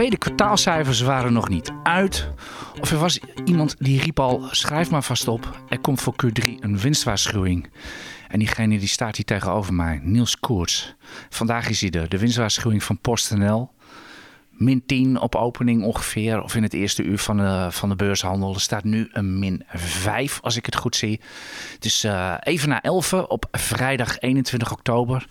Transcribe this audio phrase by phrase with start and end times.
[0.00, 2.28] De tweede kwartaalcijfers waren nog niet uit.
[2.80, 6.48] Of er was iemand die riep al: schrijf maar vast op, er komt voor Q3
[6.60, 7.70] een winstwaarschuwing.
[8.28, 10.94] En diegene die staat hier tegenover mij, Niels Koerts.
[11.28, 13.70] Vandaag is hij er, de winstwaarschuwing van PostNL.
[14.50, 18.54] Min 10 op opening ongeveer, of in het eerste uur van de, van de beurshandel.
[18.54, 21.20] Er staat nu een min 5, als ik het goed zie.
[21.78, 25.26] Dus uh, even na 11 op vrijdag 21 oktober.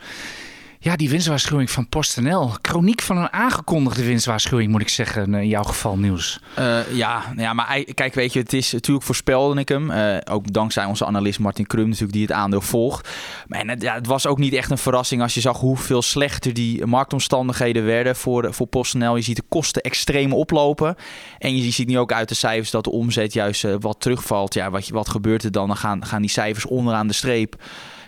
[0.81, 2.51] Ja, die winstwaarschuwing van PostNL.
[2.61, 6.39] Chroniek van een aangekondigde winstwaarschuwing, moet ik zeggen, in jouw geval, Nieuws.
[6.59, 9.91] Uh, ja, ja, maar kijk, weet je, het is natuurlijk voorspelde ik hem.
[9.91, 13.09] Uh, ook dankzij onze analist Martin Krum natuurlijk, die het aandeel volgt.
[13.47, 16.53] Maar het, ja, het was ook niet echt een verrassing als je zag hoeveel slechter
[16.53, 19.15] die marktomstandigheden werden voor, voor PostNL.
[19.15, 20.95] Je ziet de kosten extreem oplopen.
[21.37, 24.53] En je ziet nu ook uit de cijfers dat de omzet juist wat terugvalt.
[24.53, 25.67] Ja, wat, wat gebeurt er dan?
[25.67, 27.55] Dan gaan, gaan die cijfers onderaan de streep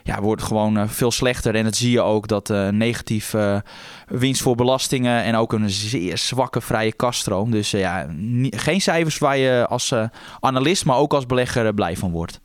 [0.03, 1.55] ja, wordt gewoon uh, veel slechter.
[1.55, 3.57] En dat zie je ook dat uh, negatief uh,
[4.07, 7.52] winst voor belastingen en ook een zeer zwakke vrije kaststroom.
[7.52, 8.07] Dus ja,
[8.49, 9.94] geen cijfers waar je als
[10.39, 12.39] analist, maar ook als belegger blij van wordt.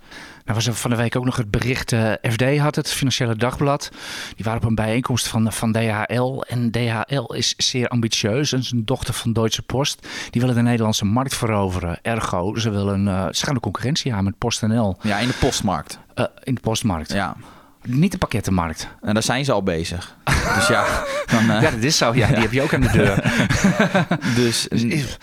[0.47, 3.37] Nou was er van de week ook nog het bericht, uh, FD had het, Financiële
[3.37, 3.91] Dagblad.
[4.35, 6.41] Die waren op een bijeenkomst van, van DHL.
[6.41, 8.53] En DHL is zeer ambitieus.
[8.53, 10.07] Is een dochter van Deutsche Post.
[10.31, 11.99] Die willen de Nederlandse markt veroveren.
[12.03, 14.97] Ergo, ze, willen, uh, ze gaan de concurrentie aan met PostNL.
[15.03, 15.99] Ja, in de postmarkt.
[16.15, 17.13] Uh, in de postmarkt.
[17.13, 17.37] Ja.
[17.83, 18.89] Niet de pakkettenmarkt.
[19.01, 20.17] En daar zijn ze al bezig.
[20.55, 20.87] dus ja,
[21.33, 22.15] dan, ja, dat is zo.
[22.15, 23.33] Ja, die heb je ook aan de deur.
[24.45, 25.19] dus, dus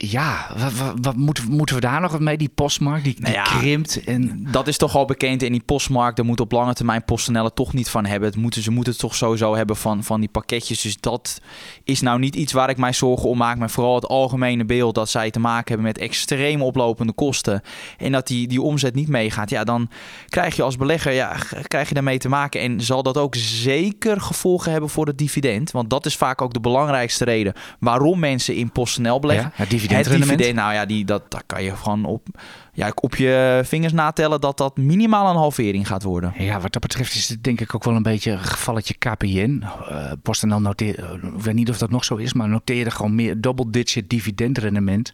[0.00, 2.36] ja, wat, wat, wat, moeten, moeten we daar nog mee?
[2.36, 4.04] Die postmarkt, die, die nou ja, krimpt.
[4.04, 4.46] En...
[4.50, 5.42] Dat is toch al bekend.
[5.42, 8.28] En die postmarkt, daar moet op lange termijn PostNL toch niet van hebben.
[8.28, 10.80] Het moeten, ze moeten het toch sowieso hebben van, van die pakketjes.
[10.80, 11.40] Dus dat
[11.84, 13.58] is nou niet iets waar ik mij zorgen om maak.
[13.58, 17.62] Maar vooral het algemene beeld dat zij te maken hebben met extreem oplopende kosten.
[17.96, 19.50] En dat die, die omzet niet meegaat.
[19.50, 19.90] Ja, dan
[20.28, 22.60] krijg je als belegger, ja, krijg je daarmee te maken.
[22.60, 25.70] En zal dat ook zeker gevolgen hebben voor het dividend.
[25.70, 29.52] Want dat is vaak ook de belangrijkste reden waarom mensen in PostNL beleggen.
[29.56, 32.26] Ja, het dividend, nou ja, die, dat, dat kan je gewoon op,
[32.72, 36.32] ja, op je vingers natellen dat dat minimaal een halvering gaat worden.
[36.38, 39.62] Ja, wat dat betreft is het denk ik ook wel een beetje een gevalletje KPN.
[39.90, 43.14] Uh, PostNL noteert, uh, ik weet niet of dat nog zo is, maar noteerde gewoon
[43.14, 45.12] meer double-digit dividendrendement.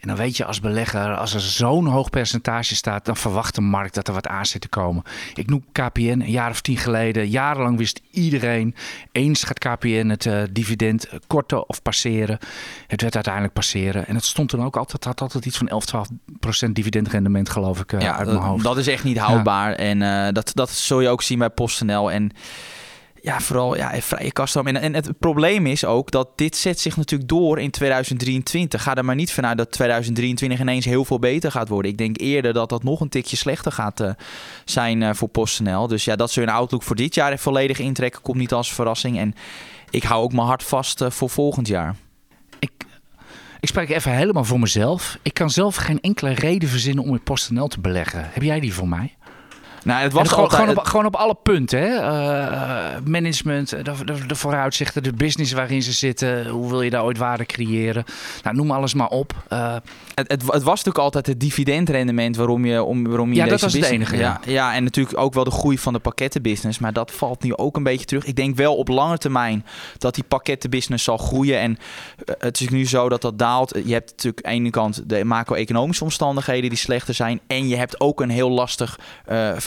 [0.00, 3.60] En dan weet je als belegger, als er zo'n hoog percentage staat, dan verwacht de
[3.60, 5.02] markt dat er wat aan zit te komen.
[5.34, 7.28] Ik noem KPN een jaar of tien geleden.
[7.28, 8.74] Jarenlang wist iedereen,
[9.12, 12.38] eens gaat KPN het uh, dividend korten of passeren.
[12.86, 14.06] Het werd uiteindelijk passeren.
[14.06, 16.08] En het stond toen ook altijd, had altijd iets van 11, 12
[16.40, 18.64] procent dividendrendement, geloof ik, uh, ja, uit mijn hoofd.
[18.64, 19.70] Dat is echt niet houdbaar.
[19.70, 19.76] Ja.
[19.76, 22.10] En uh, dat, dat zul je ook zien bij PostNL.
[22.10, 22.32] En
[23.22, 24.66] ja, vooral ja, vrije kaststroom.
[24.66, 28.82] En, en het probleem is ook dat dit zet zich natuurlijk door in 2023.
[28.82, 31.90] Ga er maar niet vanuit dat 2023 ineens heel veel beter gaat worden.
[31.90, 34.10] Ik denk eerder dat dat nog een tikje slechter gaat uh,
[34.64, 35.86] zijn uh, voor PostNL.
[35.86, 39.18] Dus ja, dat ze hun outlook voor dit jaar volledig intrekken, komt niet als verrassing.
[39.18, 39.34] En
[39.90, 41.96] ik hou ook mijn hart vast uh, voor volgend jaar.
[42.58, 42.70] Ik,
[43.60, 45.18] ik spreek even helemaal voor mezelf.
[45.22, 48.28] Ik kan zelf geen enkele reden verzinnen om in PostNL te beleggen.
[48.32, 49.14] Heb jij die voor mij?
[49.84, 50.60] Nou, het was gewoon, altijd...
[50.60, 51.78] gewoon, op, gewoon op alle punten.
[51.78, 51.88] Hè?
[51.88, 56.48] Uh, management, de, de, de, vooruitzichten, de business waarin ze zitten.
[56.48, 58.04] Hoe wil je daar ooit waarde creëren?
[58.42, 59.34] Nou, noem alles maar op.
[59.52, 59.74] Uh,
[60.14, 63.54] het, het, het, was natuurlijk altijd het dividendrendement waarom je, om, waarom je ja, deze
[63.54, 64.00] dat was business...
[64.00, 64.16] het enige.
[64.16, 64.40] Ja.
[64.44, 66.78] Ja, ja, en natuurlijk ook wel de groei van de pakkettenbusiness.
[66.78, 68.24] Maar dat valt nu ook een beetje terug.
[68.24, 69.64] Ik denk wel op lange termijn
[69.98, 71.58] dat die pakkettenbusiness zal groeien.
[71.58, 73.74] En uh, het is nu zo dat dat daalt.
[73.84, 77.40] Je hebt natuurlijk aan de ene kant de macro-economische omstandigheden die slechter zijn.
[77.46, 78.98] En je hebt ook een heel lastig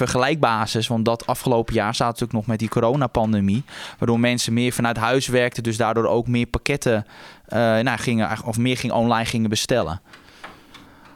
[0.07, 0.87] vergelijkbasis.
[0.87, 3.63] Want dat afgelopen jaar staat natuurlijk nog met die coronapandemie.
[3.97, 5.63] Waardoor mensen meer vanuit huis werkten.
[5.63, 7.05] Dus daardoor ook meer pakketten
[7.49, 10.01] uh, nou, gingen, of meer ging online gingen bestellen.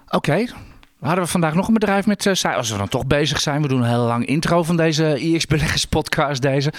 [0.10, 0.46] Oké.
[1.00, 3.62] Hadden we vandaag nog een bedrijf met uh, als we dan toch bezig zijn.
[3.62, 6.42] We doen een hele lang intro van deze IEX Beleggers podcast.
[6.42, 6.74] Deze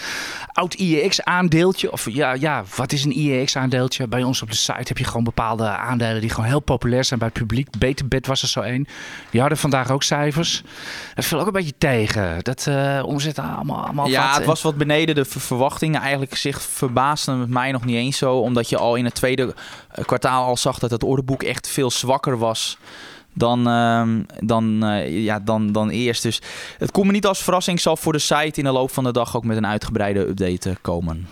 [0.52, 1.92] oud IEX aandeeltje.
[1.92, 4.08] Of ja, ja, wat is een IEX aandeeltje?
[4.08, 7.18] Bij ons op de site heb je gewoon bepaalde aandelen die gewoon heel populair zijn
[7.18, 7.68] bij het publiek.
[7.78, 8.86] Beterbed was er zo één.
[9.30, 10.62] Die hadden vandaag ook cijfers.
[11.14, 12.38] Dat viel ook een beetje tegen.
[12.42, 14.36] Dat uh, omzet allemaal, allemaal Ja, wat.
[14.36, 16.00] het was wat beneden de verwachtingen.
[16.00, 18.38] Eigenlijk zich verbaasde het mij nog niet eens zo.
[18.38, 19.54] Omdat je al in het tweede
[20.06, 22.78] kwartaal al zag dat het orderboek echt veel zwakker was
[23.38, 24.02] dan, uh,
[24.40, 26.22] dan, uh, ja, dan, dan eerst.
[26.22, 26.42] Dus
[26.78, 27.80] het komt me niet als verrassing.
[27.80, 30.76] zal voor de site in de loop van de dag ook met een uitgebreide update
[30.80, 31.26] komen.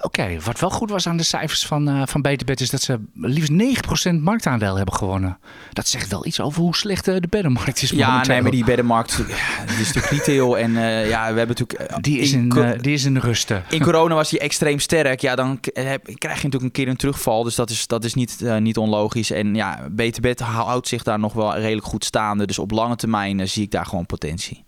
[0.00, 3.00] Oké, wat wel goed was aan de cijfers van, uh, van Beterbed is dat ze
[3.14, 5.38] liefst 9% marktaandeel hebben gewonnen.
[5.72, 7.90] Dat zegt wel iets over hoe slecht de beddenmarkt is.
[7.90, 10.58] Ja, nee, maar die beddenmarkt ja, die is natuurlijk retail.
[10.58, 12.02] En uh, ja, we hebben natuurlijk.
[12.02, 13.64] Die is in, in die is in rusten.
[13.68, 15.20] In corona was die extreem sterk.
[15.20, 17.42] Ja, dan heb, krijg je natuurlijk een keer een terugval.
[17.42, 19.30] Dus dat is, dat is niet, niet onlogisch.
[19.30, 22.46] En ja, Beterbed houdt zich daar nog wel redelijk goed staande.
[22.46, 24.64] Dus op lange termijn zie ik daar gewoon potentie.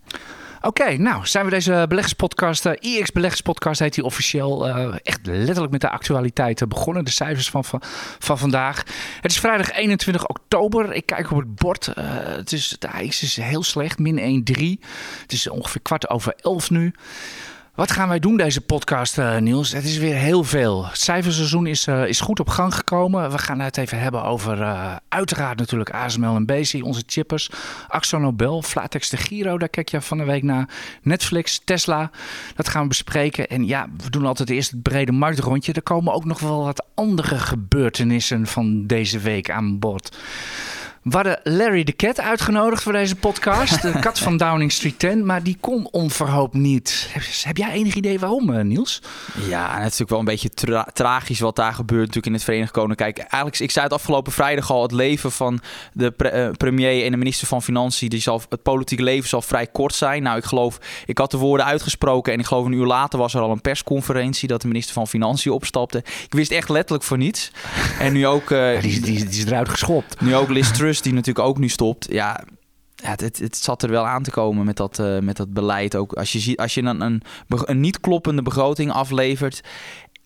[0.64, 5.72] Oké, nou zijn we deze beleggerspodcast, uh, IX Beleggerspodcast heet die officieel uh, echt letterlijk
[5.72, 7.04] met de actualiteiten begonnen.
[7.04, 7.82] De cijfers van, van,
[8.18, 8.82] van, vandaag.
[9.20, 10.92] Het is vrijdag 21 oktober.
[10.92, 11.92] Ik kijk op het bord.
[11.98, 14.64] Uh, het is, de IX is heel slecht, min 1,3.
[15.22, 16.94] Het is ongeveer kwart over 11 nu.
[17.74, 19.72] Wat gaan wij doen deze podcast, uh, Niels?
[19.72, 20.86] Het is weer heel veel.
[20.86, 23.30] Het cijferseizoen is, uh, is goed op gang gekomen.
[23.30, 27.50] We gaan het even hebben over uh, uiteraard natuurlijk ASML en BC, onze chippers.
[27.88, 30.68] Axo Nobel, Flatex de Giro, daar kijk je van de week naar.
[31.02, 32.10] Netflix, Tesla,
[32.54, 33.48] dat gaan we bespreken.
[33.48, 35.72] En ja, we doen altijd eerst het brede marktrondje.
[35.72, 40.16] Er komen ook nog wel wat andere gebeurtenissen van deze week aan bod.
[41.02, 43.82] We hadden Larry de Cat uitgenodigd voor deze podcast.
[43.82, 45.26] De kat van Downing Street 10.
[45.26, 47.08] Maar die kon onverhoopt niet.
[47.42, 49.02] Heb, jij enig idee waarom, eh, Niels?
[49.48, 52.44] Ja, het is natuurlijk wel een beetje tra tragisch wat daar gebeurt natuurlijk in het
[52.44, 53.18] Verenigd Koninkrijk.
[53.18, 54.82] Eigenlijk, ik zei het afgelopen vrijdag al.
[54.82, 55.60] Het leven van
[55.92, 58.08] de pre uh, premier en de minister van Financiën.
[58.08, 60.22] Die zal, het politieke leven zal vrij kort zijn.
[60.22, 62.32] Nou, ik geloof, ik had de woorden uitgesproken.
[62.32, 64.48] En ik geloof een uur later was er al een persconferentie.
[64.48, 65.98] Dat de minister van Financiën opstapte.
[65.98, 67.50] Ik wist echt letterlijk voor niets.
[67.98, 68.50] En nu ook...
[68.50, 70.20] Uh, ja, die, die, die, is eruit geschopt.
[70.20, 72.06] Nu ook Liz Truss die natuurlijk ook nu stopt.
[72.10, 72.44] Ja,
[73.02, 75.96] het, het, het, zat er wel aan te komen met dat, uh, met dat beleid.
[75.96, 79.60] Ook als je, ziet, als je een, een, een niet kloppende begroting aflevert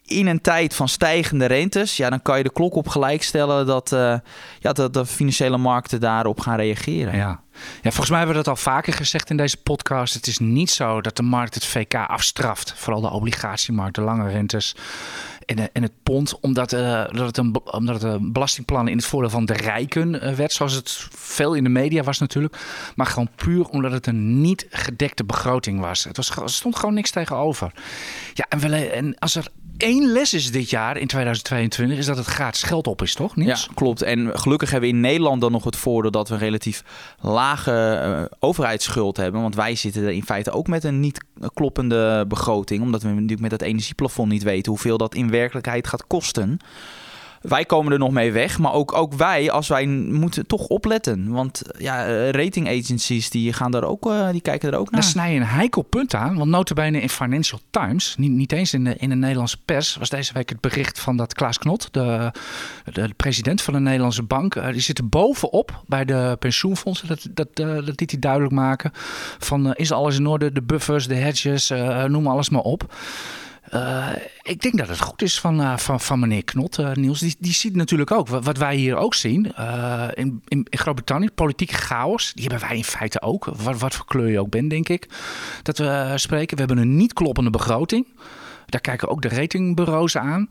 [0.07, 3.67] in een tijd van stijgende rentes, ja, dan kan je de klok op gelijk stellen
[3.67, 4.15] dat, uh,
[4.59, 7.17] ja, dat de financiële markten daarop gaan reageren.
[7.17, 7.45] Ja.
[7.57, 10.15] Ja, volgens mij hebben we dat al vaker gezegd in deze podcast.
[10.15, 12.75] Het is niet zo dat de markt het VK afstraft.
[12.77, 14.77] Vooral de obligatiemarkt, de lange rentes
[15.45, 16.41] en, en het pond.
[16.41, 20.37] Omdat, uh, dat het een, omdat het een belastingplan in het voordeel van de rijken
[20.37, 20.53] werd.
[20.53, 22.57] Zoals het veel in de media was natuurlijk.
[22.95, 26.05] Maar gewoon puur omdat het een niet gedekte begroting was.
[26.05, 27.73] Het was, stond gewoon niks tegenover.
[28.35, 32.17] Ja, en, wel, en als er één les is dit jaar in 2022 is dat
[32.17, 33.33] het gratis geld op is, toch?
[33.37, 34.03] Ja, klopt.
[34.03, 36.85] En gelukkig hebben we in Nederland dan nog het voordeel dat we een relatief
[37.21, 39.41] lage uh, overheidsschuld hebben.
[39.41, 41.25] Want wij zitten in feite ook met een niet
[41.55, 42.83] kloppende begroting.
[42.83, 46.59] Omdat we natuurlijk met dat energieplafond niet weten hoeveel dat in werkelijkheid gaat kosten
[47.41, 48.59] wij komen er nog mee weg.
[48.59, 51.31] Maar ook, ook wij, als wij moeten toch opletten.
[51.31, 55.01] Want ja, eh, rating agencies die gaan daar ook, uh, die kijken er ook naar.
[55.01, 56.37] Daar snij je een heikel punt aan.
[56.37, 60.11] Want notabene in Financial Times, niet, niet eens in de, in de Nederlandse pers, was
[60.11, 62.33] deze week het bericht van dat Klaas Knot, de,
[62.93, 64.55] de president van de Nederlandse bank.
[64.55, 67.09] Uh, die zit er bovenop bij de pensioenfondsen.
[67.09, 68.91] Dat, dat, uh, dat liet hij duidelijk maken.
[69.39, 70.53] Van is alles in orde?
[70.53, 71.73] De buffers, de hedges,
[72.07, 72.95] noem alles maar op.
[73.75, 74.09] Uh,
[74.43, 77.19] ik denk dat het goed is van, uh, van, van meneer Knot, uh, Niels.
[77.21, 79.55] Die, die ziet natuurlijk ook wat wij hier ook zien.
[80.15, 82.33] in, in, in Groot-Brittannië, politieke chaos.
[82.33, 83.45] Die hebben wij in feite ook.
[83.45, 85.09] Wat, wat voor kleur je ook bent, denk ik.
[85.63, 86.57] Dat we spreken.
[86.57, 88.07] We hebben een niet kloppende begroting.
[88.67, 90.51] Daar kijken ook de ratingbureaus aan.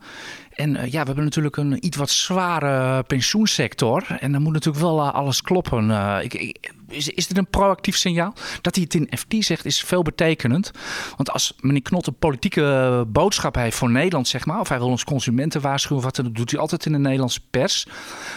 [0.50, 4.06] En ja, we hebben natuurlijk een iets wat zware pensioensector.
[4.20, 5.90] En dan moet natuurlijk wel alles kloppen.
[6.22, 8.32] ik, ik is, is dit een proactief signaal?
[8.60, 10.70] Dat hij het in FT zegt is veelbetekenend.
[11.16, 14.88] Want als meneer Knot een politieke boodschap heeft voor Nederland, zeg maar, of hij wil
[14.88, 17.86] ons consumenten waarschuwen, wat, dan doet hij altijd in de Nederlandse pers.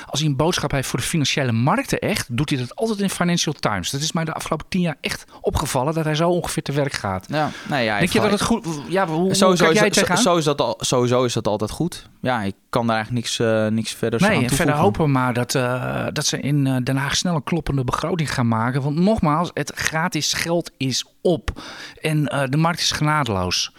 [0.06, 3.10] Als hij een boodschap heeft voor de financiële markten echt, doet hij dat altijd in
[3.10, 3.92] Financial Times.
[3.92, 6.94] Dat is mij de afgelopen tien jaar echt opgevallen dat hij zo ongeveer te werk
[6.94, 7.26] gaat.
[7.30, 8.68] Ja, nee, ja, Denk je dat het goed...
[8.88, 12.10] Ja, hoe, sowieso, jij dat, zo is dat al, sowieso is dat altijd goed.
[12.22, 14.66] Ja, ik kan daar eigenlijk niks, uh, niks verder nee, aan toevoegen.
[14.66, 17.84] verder hopen we maar dat, uh, dat ze in uh, Den Haag snel een kloppende
[17.84, 18.82] begroting gaan maken.
[18.82, 21.62] Want nogmaals, het gratis geld is op.
[22.02, 23.72] En de markt is genadeloos.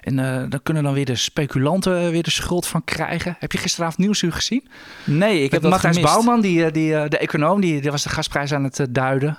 [0.00, 3.36] En uh, dan kunnen dan weer de speculanten weer de schuld van krijgen.
[3.38, 4.68] Heb je gisteravond Nieuwsuur gezien?
[5.04, 6.14] Nee, ik heb Met dat Matthijs gemist.
[6.14, 9.38] Bouwman, die, die, de econoom, die, die was de gasprijs aan het duiden.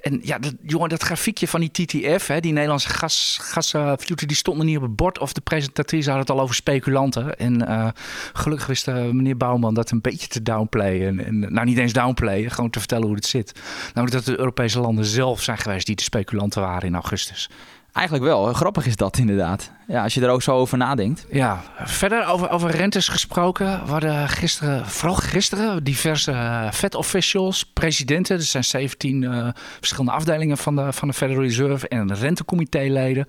[0.00, 3.74] En ja, dat, jongen, dat grafiekje van die TTF, hè, die Nederlandse gas,
[4.06, 5.18] die stond nog niet op het bord.
[5.18, 7.38] Of de presentatrice had het al over speculanten.
[7.38, 7.88] En uh,
[8.32, 11.08] gelukkig wist uh, meneer Bouwman dat een beetje te downplayen.
[11.08, 13.60] En, en, nou, niet eens downplayen, gewoon te vertellen hoe het zit.
[13.94, 17.50] Namelijk dat de Europese landen zelf zijn geweest die de speculanten waren in augustus.
[17.92, 18.52] Eigenlijk wel.
[18.52, 19.70] Grappig is dat inderdaad.
[19.86, 21.26] Ja, als je er ook zo over nadenkt.
[21.30, 23.84] Ja, verder over, over rentes gesproken.
[23.84, 28.36] We hadden gisteren, vooral gisteren, diverse Fed officials, presidenten.
[28.36, 33.26] Er zijn 17 uh, verschillende afdelingen van de, van de Federal Reserve en rentecomité-leden.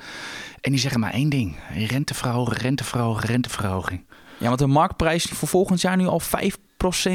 [0.61, 1.55] En die zeggen maar één ding.
[1.87, 4.05] Renteverhoging, renteverhoging, renteverhoging.
[4.37, 6.57] Ja, want de marktprijs voor volgend jaar nu al 5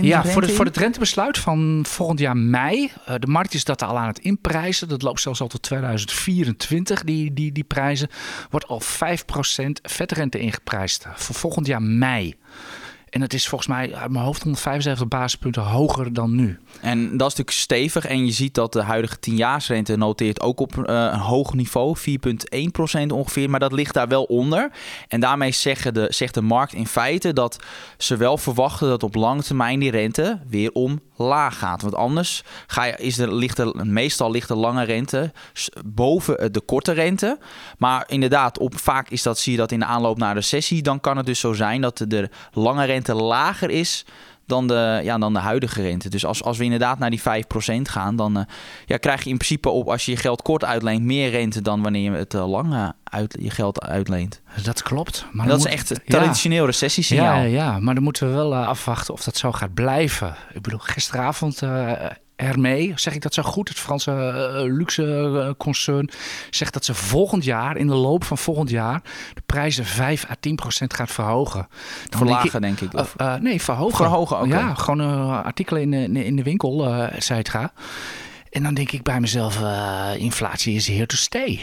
[0.04, 2.92] Ja, voor, de, voor het rentebesluit van volgend jaar mei.
[3.09, 4.88] Uh, de markt is dat al aan het inprijzen.
[4.88, 8.09] Dat loopt zelfs al tot 2024, die, die, die prijzen.
[8.50, 8.87] Wordt al 5%
[9.83, 12.35] vetrente ingeprijsd voor volgend jaar mei.
[13.14, 16.59] En het is volgens mij uit mijn hoofd 175 basispunten hoger dan nu.
[16.80, 18.06] En dat is natuurlijk stevig.
[18.06, 23.06] En je ziet dat de huidige 10-jaarsrente noteert ook op uh, een hoog niveau, 4,1%
[23.06, 23.50] ongeveer.
[23.50, 24.71] Maar dat ligt daar wel onder.
[25.09, 27.64] En daarmee zeggen de, zegt de markt in feite dat
[27.99, 31.83] ze wel verwachten dat op lange termijn die rente weer om laag gaat.
[31.83, 35.33] Want anders ga je, is er, ligt meestal ligt de lange rente
[35.85, 37.38] boven de korte rente.
[37.78, 40.83] Maar inderdaad, op, vaak is dat, zie je dat in de aanloop naar de sessie.
[40.83, 44.04] Dan kan het dus zo zijn dat de lange rente lager is
[44.46, 46.08] dan de, ja, dan de huidige rente.
[46.08, 47.22] Dus als, als we inderdaad naar die 5%
[47.82, 48.44] gaan, dan uh,
[48.86, 51.82] ja, krijg je in principe op als je je geld kort uitleent meer rente dan
[51.82, 54.40] wanneer je het uh, lang uit, je geld uitleent.
[54.62, 55.26] Dat klopt.
[55.32, 57.36] Maar dat is echt een traditioneel ja, recessiesignaal.
[57.36, 60.36] Ja, ja, maar dan moeten we wel afwachten of dat zo gaat blijven.
[60.52, 61.62] Ik bedoel, gisteravond
[62.36, 66.10] Hermé, zeg ik dat zo goed, het Franse uh, luxe uh, concern,
[66.50, 69.02] zegt dat ze volgend jaar, in de loop van volgend jaar,
[69.34, 71.68] de prijzen 5 à 10 procent gaat verhogen.
[72.08, 72.94] Dan Verlagen, denk ik.
[72.94, 73.14] Of?
[73.16, 73.96] Uh, nee, verhogen.
[73.96, 74.46] Verhogen, ook.
[74.46, 75.00] Ja, gewoon
[75.44, 77.72] artikelen in, in, in, de winkel, uh, et cetera.
[78.50, 79.60] En dan denk ik bij mezelf,
[80.16, 81.60] inflatie is here to stay.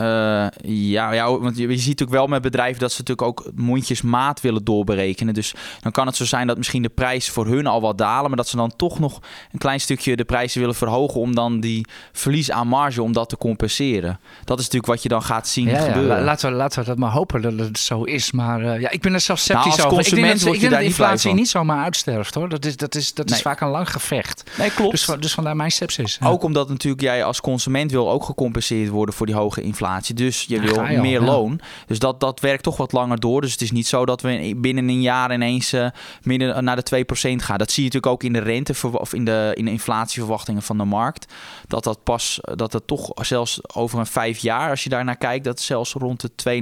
[0.00, 3.50] Uh, ja, ja, want je, je, ziet natuurlijk wel met bedrijven dat ze natuurlijk ook
[3.54, 5.34] mondjesmaat willen doorberekenen.
[5.34, 8.28] Dus dan kan het zo zijn dat misschien de prijs voor hun al wat dalen,
[8.28, 9.20] maar dat ze dan toch nog
[9.52, 13.28] een klein stukje de prijzen willen verhogen om dan die verlies aan marge om dat
[13.28, 14.20] te compenseren.
[14.44, 16.16] Dat is natuurlijk wat je dan gaat zien ja, gebeuren.
[16.16, 18.30] Ja, laten, we, laten we dat maar hopen dat het zo is.
[18.30, 20.06] Maar uh, ja, ik ben er zelf nou, sceptisch nou, over.
[20.06, 22.48] Ik denk dat, ik denk dat de inflatie niet zomaar uitsterft hoor.
[22.48, 24.50] Dat is, dat is, dat is vaak een lang gevecht.
[24.58, 24.90] Nee, klopt.
[24.90, 26.18] Dus, dus vandaar mijn sepsis.
[26.22, 29.88] Ook omdat natuurlijk jij als consument wil ook gecompenseerd worden voor die hoge inflatie.
[30.14, 31.60] Dus je wil meer loon.
[31.86, 33.40] Dus dat, dat werkt toch wat langer door.
[33.40, 35.86] Dus het is niet zo dat we binnen een jaar ineens uh,
[36.22, 37.58] midden naar de 2% gaan.
[37.58, 40.78] Dat zie je natuurlijk ook in de rente of in de, in de inflatieverwachtingen van
[40.78, 41.32] de markt.
[41.66, 45.16] Dat dat pas, dat het toch zelfs over een vijf jaar, als je daar naar
[45.16, 46.60] kijkt, dat zelfs rond de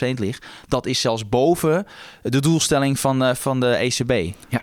[0.00, 0.46] 2,5, 3% ligt.
[0.68, 1.86] Dat is zelfs boven
[2.22, 4.34] de doelstelling van, uh, van de ECB.
[4.48, 4.62] Ja,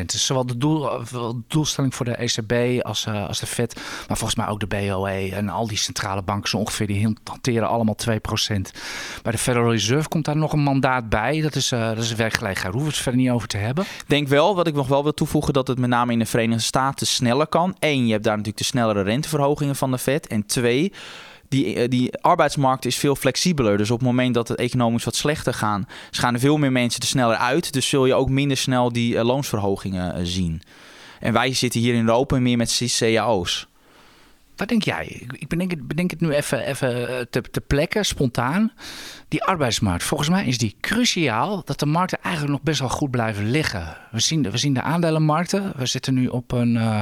[0.00, 0.04] 2%.
[0.06, 0.90] Dus zowel de, doel,
[1.48, 3.74] doelstelling voor de ECB als, uh, als de Fed,
[4.08, 7.68] maar volgens mij ook de BOE en al die centrale banken zo ongeveer die hanteren
[7.68, 8.70] allemaal 2%.
[9.22, 11.40] Bij de Federal Reserve komt daar nog een mandaat bij.
[11.40, 12.62] Dat is, uh, dat is werkgelegenheid.
[12.62, 13.84] Daar hoeven we het verder niet over te hebben.
[14.06, 16.62] Denk wel, wat ik nog wel wil toevoegen, dat het met name in de Verenigde
[16.62, 17.76] Staten sneller kan.
[17.78, 20.26] Eén, je hebt daar natuurlijk de snellere renteverhogingen van de Fed.
[20.26, 20.92] En twee,
[21.48, 23.76] die, eh, die arbeidsmarkt is veel flexibeler.
[23.76, 27.00] Dus op het moment dat het economisch wat slechter gaan, gaan er veel meer mensen
[27.00, 27.72] er sneller uit.
[27.72, 30.62] Dus zul je ook minder snel die uh, loonsverhogingen zien.
[31.20, 33.66] En wij zitten hier in Europa meer met cao's.
[34.56, 35.26] Wat denk jij?
[35.32, 38.72] Ik bedenk het, bedenk het nu even, even eh, te, te plekken, spontaan.
[39.28, 43.10] Die arbeidsmarkt, volgens mij is die cruciaal dat de markten eigenlijk nog best wel goed
[43.10, 43.96] blijven liggen.
[44.10, 45.72] We zien, we zien de aandelenmarkten.
[45.76, 46.74] We zitten nu op een.
[46.74, 47.00] Uh,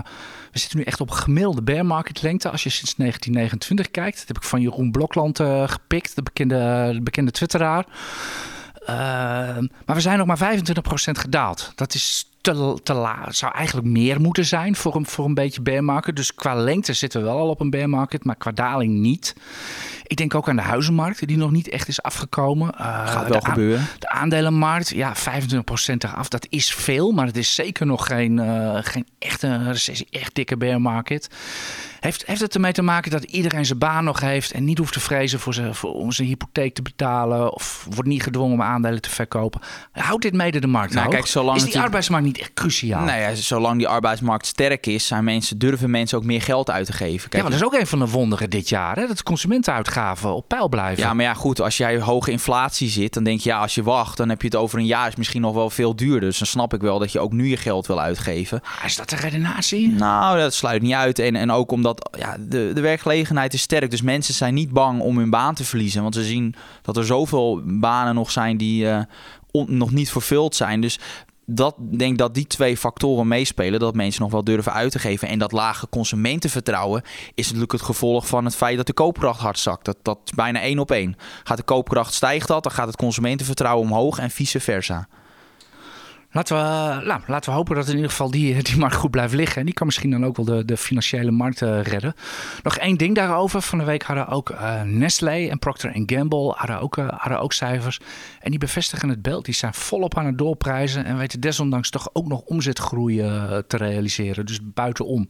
[0.52, 2.50] we zitten nu echt op een gemiddelde bear market lengte.
[2.50, 4.18] Als je sinds 1929 kijkt.
[4.18, 7.86] Dat heb ik van Jeroen Blokland uh, gepikt, de bekende, de bekende twitteraar.
[8.82, 8.88] Uh,
[9.86, 10.70] maar we zijn nog maar 25%
[11.10, 11.72] gedaald.
[11.74, 13.34] Dat is te, te laag.
[13.34, 16.16] zou eigenlijk meer moeten zijn voor een, voor een beetje bear market.
[16.16, 19.34] Dus qua lengte zitten we wel al op een bear market, maar qua daling niet.
[20.10, 22.74] Ik denk ook aan de huizenmarkt, die nog niet echt is afgekomen.
[22.80, 23.86] Uh, Gaat wel gebeuren.
[23.98, 25.18] De aandelenmarkt, ja, 25%
[25.98, 26.28] eraf.
[26.28, 30.56] Dat is veel, maar het is zeker nog geen, uh, geen echte recessie, echt dikke
[30.56, 31.28] bear market.
[32.00, 34.92] Heeft, heeft het ermee te maken dat iedereen zijn baan nog heeft en niet hoeft
[34.92, 38.62] te vrezen voor zijn, voor, om zijn hypotheek te betalen of wordt niet gedwongen om
[38.62, 39.60] aandelen te verkopen?
[39.92, 43.06] Houdt dit mede de markt nou, kijk, zolang Is die arbeidsmarkt niet echt cruciaal?
[43.06, 46.92] Ja, zolang die arbeidsmarkt sterk is, zijn mensen, durven mensen ook meer geld uit te
[46.92, 47.28] geven.
[47.28, 49.06] Kijk, ja, maar dat is ook een van de wonderen dit jaar, hè?
[49.06, 51.02] dat de consumentenuitgaven op peil blijven.
[51.02, 53.82] Ja, maar ja, goed, als jij hoge inflatie zit, dan denk je, ja, als je
[53.82, 56.28] wacht, dan heb je het over een jaar is misschien nog wel veel duurder.
[56.28, 58.60] Dus dan snap ik wel dat je ook nu je geld wil uitgeven.
[58.78, 59.88] Ah, is dat de redenatie?
[59.88, 61.18] Nou, dat sluit niet uit.
[61.18, 63.90] En, en ook omdat ja, de, de werkgelegenheid is sterk.
[63.90, 66.02] Dus mensen zijn niet bang om hun baan te verliezen.
[66.02, 69.00] Want ze zien dat er zoveel banen nog zijn die uh,
[69.66, 70.80] nog niet vervuld zijn.
[70.80, 70.98] Dus
[71.52, 73.80] dat denk dat die twee factoren meespelen.
[73.80, 75.28] Dat mensen nog wel durven uit te geven.
[75.28, 77.02] En dat lage consumentenvertrouwen
[77.34, 79.84] is natuurlijk het gevolg van het feit dat de koopkracht hard zakt.
[79.84, 81.16] Dat, dat is bijna één op één.
[81.44, 85.08] Gaat de koopkracht stijgt dat, dan gaat het consumentenvertrouwen omhoog en vice versa.
[86.32, 86.62] Laten we,
[87.06, 89.56] nou, laten we hopen dat in ieder geval die, die markt goed blijft liggen.
[89.56, 92.14] En die kan misschien dan ook wel de, de financiële markt uh, redden.
[92.62, 93.62] Nog één ding daarover.
[93.62, 97.52] Van de week hadden ook uh, Nestlé en Procter Gamble hadden ook, uh, hadden ook
[97.52, 98.00] cijfers.
[98.40, 99.44] En die bevestigen het beeld.
[99.44, 101.04] Die zijn volop aan het doorprijzen.
[101.04, 103.16] En weten desondanks toch ook nog omzetgroei
[103.66, 104.46] te realiseren.
[104.46, 105.28] Dus buitenom.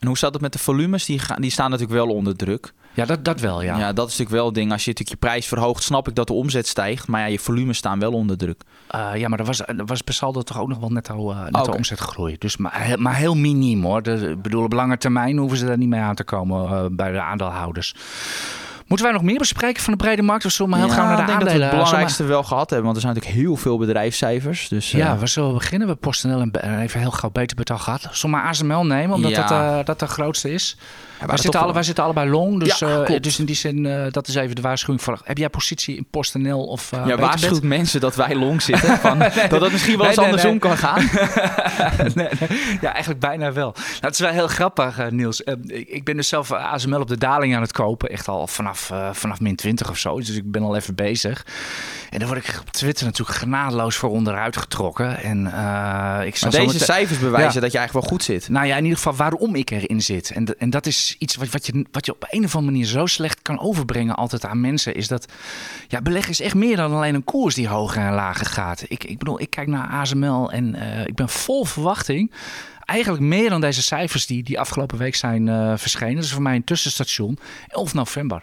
[0.00, 1.04] En hoe staat het met de volumes?
[1.04, 2.72] Die, gaan, die staan natuurlijk wel onder druk.
[2.94, 3.78] Ja, dat, dat wel, ja.
[3.78, 3.92] Ja.
[3.92, 4.72] dat is natuurlijk wel het ding.
[4.72, 7.08] Als je natuurlijk je prijs verhoogt, snap ik dat de omzet stijgt.
[7.08, 8.62] Maar ja, je volumes staan wel onder druk.
[8.94, 11.42] Uh, ja, maar er was, er was per saldo toch ook nog wel netto, uh,
[11.42, 11.76] netto Oké.
[11.76, 12.36] omzetgroei.
[12.38, 14.02] Dus maar, maar heel miniem hoor.
[14.02, 16.84] De, ik bedoel, op lange termijn hoeven ze daar niet mee aan te komen uh,
[16.90, 17.94] bij de aandeelhouders.
[18.86, 20.44] Moeten wij nog meer bespreken van de brede markt?
[20.44, 21.60] Of zullen we maar heel gaan naar de ik denk aandelen?
[21.60, 22.84] dat we het belangrijkste wel gehad hebben.
[22.84, 24.68] Want er zijn natuurlijk heel veel bedrijfscijfers.
[24.68, 25.88] Dus, eh, Ja, waar zullen we beginnen?
[25.88, 28.00] We PostNL en even heel gauw beter betaal gehad.
[28.00, 29.46] Zullen we maar ASML nemen, omdat Ja.
[29.46, 30.76] dat, eh, dat de grootste is?
[31.26, 34.06] Wij, zitten alle, wij zitten allebei long, dus, Ja, eh, dus in die zin, eh,
[34.10, 35.20] dat is even de waarschuwing voor.
[35.24, 38.98] Heb jij positie in PostNL of uh, ja, waarschuwt mensen dat wij long zitten.
[39.06, 40.58] Van, dat het misschien wel eens Nee, andersom nee.
[40.60, 41.00] kan gaan.
[42.80, 43.72] Ja, eigenlijk bijna wel.
[43.72, 45.44] Nou, het is wel heel grappig, eh, Niels.
[45.44, 48.08] Eh, ik ben dus zelf eh, ASML op de daling aan het kopen.
[48.08, 50.16] Echt al vanaf, eh, vanaf min 20 of zo.
[50.16, 51.46] Dus ik ben al even bezig.
[52.10, 55.22] En dan word ik op Twitter natuurlijk genadeloos voor onderuit getrokken.
[55.22, 57.60] En eh, ik Maar deze cijfers bewijzen Ja.
[57.60, 58.48] dat je eigenlijk wel goed zit.
[58.48, 60.30] Nou ja, in ieder geval waarom ik erin zit.
[60.30, 62.86] En, en dat is iets wat, wat, je, wat je op een of andere manier
[62.86, 64.94] zo slecht kan overbrengen altijd aan mensen.
[64.94, 65.26] Is dat
[65.88, 68.84] ja, beleggen is echt meer dan alleen een koers die hoger en lager gaat.
[68.88, 72.32] Ik, ik bedoel, ik kijk naar ASML en eh, ik ben vol verwachting.
[72.84, 76.14] Eigenlijk meer dan deze cijfers die, die afgelopen week zijn eh, verschenen.
[76.14, 77.38] Dat is voor mij een tussenstation.
[77.68, 78.42] 11 november.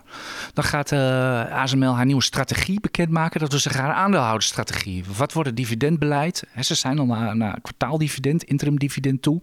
[0.53, 3.39] Dan gaat eh, ASML haar nieuwe strategie bekendmaken.
[3.39, 5.03] Dat zeggen haar aandeelhoudersstrategie.
[5.17, 6.43] Wat wordt het dividendbeleid?
[6.60, 9.41] Ze zijn al naar, naar kwartaaldividend, interim dividend toe.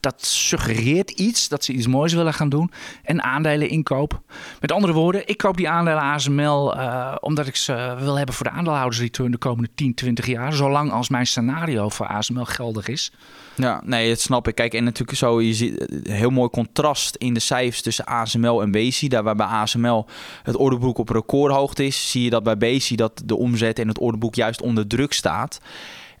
[0.00, 2.70] Dat suggereert iets, dat ze iets moois willen gaan doen.
[3.02, 4.20] En aandelen inkoop.
[4.60, 8.46] Met andere woorden, ik koop die aandelen ASML eh, omdat ik ze wil hebben voor
[8.46, 10.52] de aandeelhoudersreturn de komende 10, 20 jaar.
[10.52, 13.12] Zolang als mijn scenario voor ASML geldig is.
[13.54, 14.54] Ja, nee, dat snap ik.
[14.54, 18.62] Kijk, en natuurlijk zo, je ziet een heel mooi contrast in de cijfers tussen ASML
[18.62, 19.08] en Bezi.
[19.08, 20.06] Daar waar bij ASML
[20.42, 23.98] het orderboek op recordhoogte is, zie je dat bij Bezi dat de omzet en het
[23.98, 25.60] orderboek juist onder druk staat.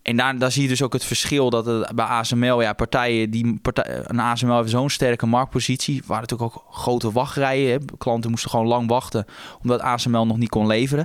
[0.02, 3.30] En daar, daar zie je dus ook het verschil dat het bij ASML, ja, partijen
[3.30, 3.60] die
[4.02, 7.84] een ASML heeft zo'n sterke marktpositie, waren natuurlijk ook grote wachtrijen.
[7.98, 9.24] Klanten moesten gewoon lang wachten
[9.62, 11.04] omdat ASML nog niet kon leveren.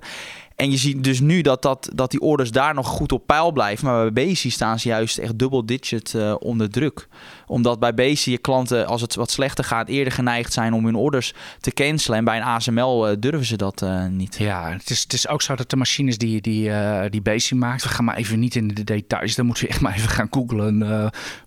[0.57, 3.51] En je ziet dus nu dat, dat, dat die orders daar nog goed op peil
[3.51, 3.85] blijven.
[3.85, 7.07] Maar bij Bezi staan ze juist echt dubbel digit eh, onder druk.
[7.47, 10.95] Omdat bij Bezi je klanten, als het wat slechter gaat, eerder geneigd zijn om hun
[10.95, 12.17] orders te cancelen.
[12.17, 14.35] En bij een ASML eh, durven ze dat eh, niet.
[14.39, 16.71] Ja, het is, het is ook zo dat de machines die, die,
[17.09, 19.95] die maakt, we gaan maar even niet in de details, dan moeten we echt maar
[19.95, 20.77] even gaan googlen.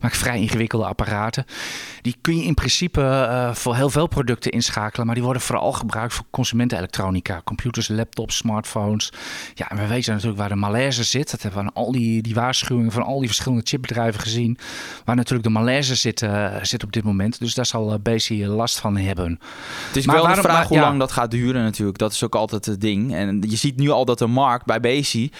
[0.01, 1.45] maakt vrij ingewikkelde apparaten.
[2.03, 6.15] Die kun je in principe voor heel veel producten inschakelen, maar die worden vooral gebruikt
[6.15, 9.00] voor consumentenelektronica, computers, laptops, smartphones.
[9.55, 11.31] Ja, en we weten natuurlijk waar de malaise zit.
[11.31, 14.59] Dat hebben we aan al die, die waarschuwingen van al die verschillende chipbedrijven gezien.
[15.05, 17.39] Waar natuurlijk de malaise zit, eh, zit op dit moment.
[17.39, 19.41] Dus daar zal eh, Bezi last van hebben.
[19.87, 20.83] Het is Maar wel waarom- de vraag maar- hoe ja.
[20.83, 21.99] lang dat gaat duren natuurlijk.
[21.99, 23.15] Dat is ook altijd het ding.
[23.15, 25.31] En je ziet nu al dat de markt bij Bezi...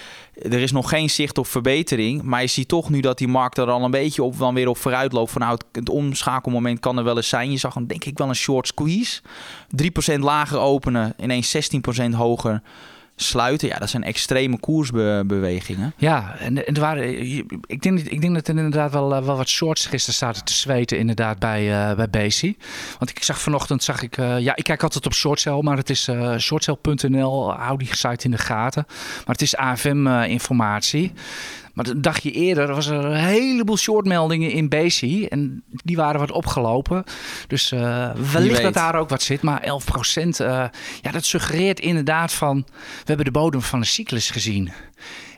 [0.41, 2.21] Er is nog geen zicht op verbetering.
[2.21, 4.67] Maar je ziet toch nu dat die markt er al een beetje op, dan weer
[4.67, 5.31] op vooruit loopt.
[5.31, 7.51] Van nou, het, het omschakelmoment kan er wel eens zijn.
[7.51, 9.21] Je zag hem denk ik wel een short squeeze.
[10.15, 12.61] 3% lager openen, ineens 16% hoger
[13.23, 13.67] sluiten.
[13.67, 15.93] Ja, dat zijn extreme koersbewegingen.
[15.97, 17.19] Ja, en, er waren,
[17.67, 20.53] ik, denk, ik denk dat er inderdaad wel, eh, wel wat shorts gisteren zaten te
[20.53, 22.57] zweten inderdaad bij, eh bij Bezi.
[22.97, 25.89] Want ik zag vanochtend, zag ik, eh, ja, ik kijk altijd op shortcell, maar het
[25.89, 28.85] is eh shortcell.nl, hou die site in de gaten.
[28.87, 31.11] Maar het is AFM-informatie.
[31.73, 36.31] Maar een dagje eerder was er een heleboel shortmeldingen in Bezi en die waren wat
[36.31, 37.03] opgelopen.
[37.47, 42.33] Dus eh, wellicht dat daar ook wat zit, maar 11 procent, ja, dat suggereert inderdaad
[42.33, 44.71] van, we hebben de bodem van de cyclus gezien.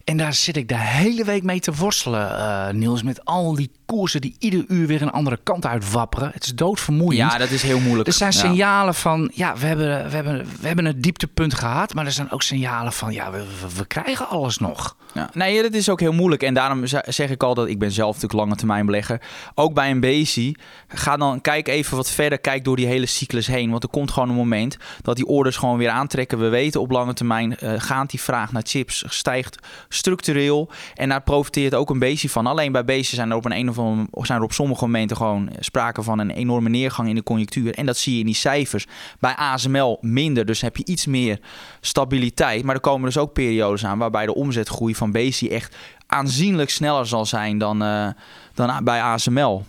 [0.03, 3.03] En daar zit ik de hele week mee te worstelen, eh, Niels.
[3.03, 6.29] Met al die koersen die ieder uur weer een andere kant uit wapperen.
[6.33, 7.31] Het is doodvermoeiend.
[7.31, 8.07] Ja, dat is heel moeilijk.
[8.07, 8.39] Er zijn Ja.
[8.39, 11.93] signalen van, ja, we hebben, we, hebben, we hebben een dieptepunt gehad.
[11.93, 14.95] Maar er zijn ook signalen van, ja, we, we, we krijgen alles nog.
[15.13, 16.43] Ja, nee, dat is ook heel moeilijk.
[16.43, 19.21] En daarom ze- zeg ik al dat ik ben zelf natuurlijk lange termijn belegger.
[19.55, 20.55] Ook bij een Bezi.
[20.87, 22.39] Ga dan, kijk even wat verder.
[22.39, 23.69] Kijk door die hele cyclus heen.
[23.71, 26.39] Want er komt gewoon een moment dat die orders gewoon weer aantrekken.
[26.39, 29.57] We weten op lange termijn eh, gaat die vraag naar chips stijgt
[29.93, 30.69] structureel.
[30.95, 32.47] En daar profiteert ook een Bezi van.
[32.47, 35.17] Alleen bij Bezi zijn er op een, een of andere, zijn er op sommige momenten
[35.17, 37.73] gewoon sprake van een enorme neergang in de conjunctuur.
[37.73, 38.85] En dat zie je in die cijfers.
[39.19, 40.45] Bij ASML minder.
[40.45, 41.39] Dus heb je iets meer
[41.81, 42.63] stabiliteit.
[42.63, 45.75] Maar er komen dus ook periodes aan waarbij de omzetgroei van Bezi echt
[46.07, 48.07] aanzienlijk sneller zal zijn dan, eh,
[48.53, 49.65] dan bij ASML.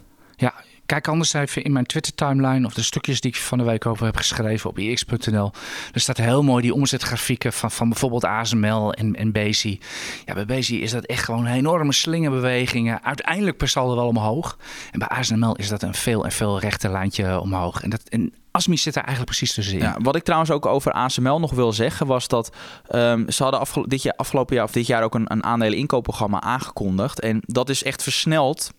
[0.86, 2.66] Kijk anders even in mijn Twitter-timeline...
[2.66, 5.50] of de stukjes die ik van de week over heb geschreven op ix.nl.
[5.92, 9.80] Er staat heel mooi die omzetgrafieken van, van bijvoorbeeld ASML en, en Bezi.
[10.24, 13.02] Ja, bij Bezi is dat echt gewoon enorme slingerbewegingen.
[13.02, 14.58] Uiteindelijk per saldo wel omhoog.
[14.92, 17.82] En bij ASML is dat een veel en veel rechter lijntje omhoog.
[17.82, 19.82] En, dat, en Asmi zit daar eigenlijk precies tussenin.
[19.82, 22.52] Ja, wat ik trouwens ook over ASML nog wil zeggen, was dat
[22.88, 27.20] ehm, ze hadden dit jaar, afgelopen jaar of dit jaar ook een, een inkoopprogramma aangekondigd.
[27.20, 28.70] En dat is echt versneld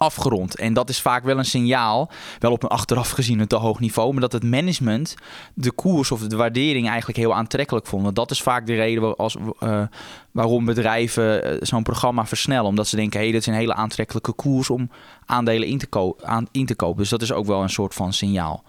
[0.00, 0.56] afgerond.
[0.56, 3.80] En dat is vaak wel een signaal, wel op een achteraf gezien een te hoog
[3.80, 5.14] niveau, maar dat het management
[5.54, 8.02] de koers of de waardering eigenlijk heel aantrekkelijk vond.
[8.02, 9.82] Want dat is vaak de reden als, uh,
[10.30, 12.64] waarom bedrijven eh, zo'n programma versnellen.
[12.64, 14.90] Omdat ze denken, hé, hey, dit is een hele aantrekkelijke koers om
[15.26, 16.98] aandelen in te, aan, in te kopen.
[16.98, 18.64] Dus dat is ook wel een soort van signaal.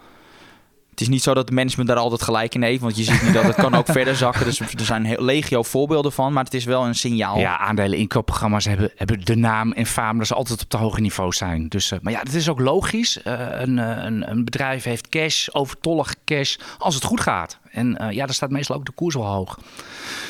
[1.02, 2.82] Het is niet zo dat het management daar altijd gelijk in heeft.
[2.82, 4.46] Want je ziet nu dat het kan ook verder zakken.
[4.46, 6.34] Dus er zijn heel legio voorbeelden van.
[6.34, 7.38] Maar het is wel een signaal.
[7.40, 11.02] Ja, aandelen inkoopprogramma's hebben, hebben de naam en faam dat ze altijd op te hoge
[11.02, 11.68] niveau zijn.
[11.68, 13.20] Dus, uh, maar ja, het is ook logisch.
[13.24, 17.60] Uh, een, een, een, bedrijf heeft cash, overtollige cash, als het goed gaat.
[17.72, 19.60] En uh, ja, dan staat meestal ook de koers wel hoog.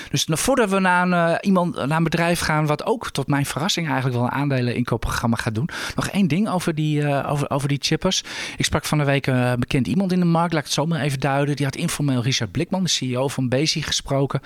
[0.10, 3.46] Dus voordat we naar een, uh, iemand, naar een bedrijf gaan, wat ook tot mijn
[3.46, 5.70] verrassing eigenlijk wel een aandeleninkoopprogramma gaat doen.
[5.96, 8.24] Nog één ding over die, uh, over, over die chippers.
[8.58, 10.86] Ik sprak van de week een bekend iemand in de markt, laat ik het zo
[10.86, 11.56] maar even duiden.
[11.56, 14.42] Die had informeel Richard Blikman, de CEO van Bezi, gesproken.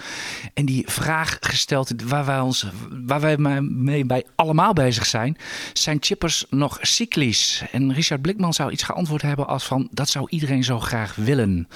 [0.53, 2.67] En die vraag gesteld waar wij, ons,
[3.05, 5.37] waar wij mee bij allemaal bezig zijn.
[5.73, 7.63] Zijn chippers nog cyclisch?
[7.71, 11.67] En Richard Blikman zou iets geantwoord hebben als van dat zou iedereen zo graag willen.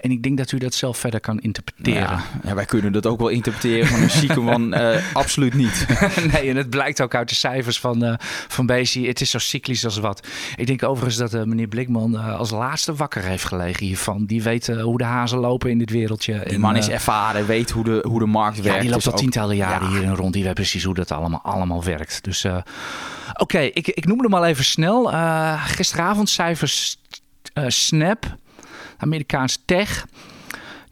[0.00, 2.00] En ik denk dat u dat zelf verder kan interpreteren.
[2.00, 4.74] Ja, ja wij kunnen dat ook wel interpreteren van een ziekenman.
[4.74, 5.86] Uh, absoluut niet.
[6.32, 8.14] nee, en het blijkt ook uit de cijfers van, uh,
[8.48, 9.06] van Bezi.
[9.06, 10.26] Het is zo cyclisch als wat.
[10.56, 14.24] Ik denk overigens dat uh, meneer Blikman als laatste wakker heeft gelegen hiervan.
[14.24, 16.44] Die weet hoe de hazen lopen in dit wereldje.
[16.48, 18.76] Die man is ervaren, weet hoe de, hoe de markt werkt.
[18.76, 19.92] Ja, die loopt al tientallen jaren ja.
[19.92, 20.32] hierin rond.
[20.32, 22.24] Die weet precies hoe dat allemaal, allemaal werkt.
[22.24, 22.62] Dus oké,
[23.36, 25.12] okay, ik, ik noem hem al even snel.
[25.56, 26.96] gisteravond cijfers
[27.66, 28.36] Snap,
[28.96, 30.06] Amerikaans tech.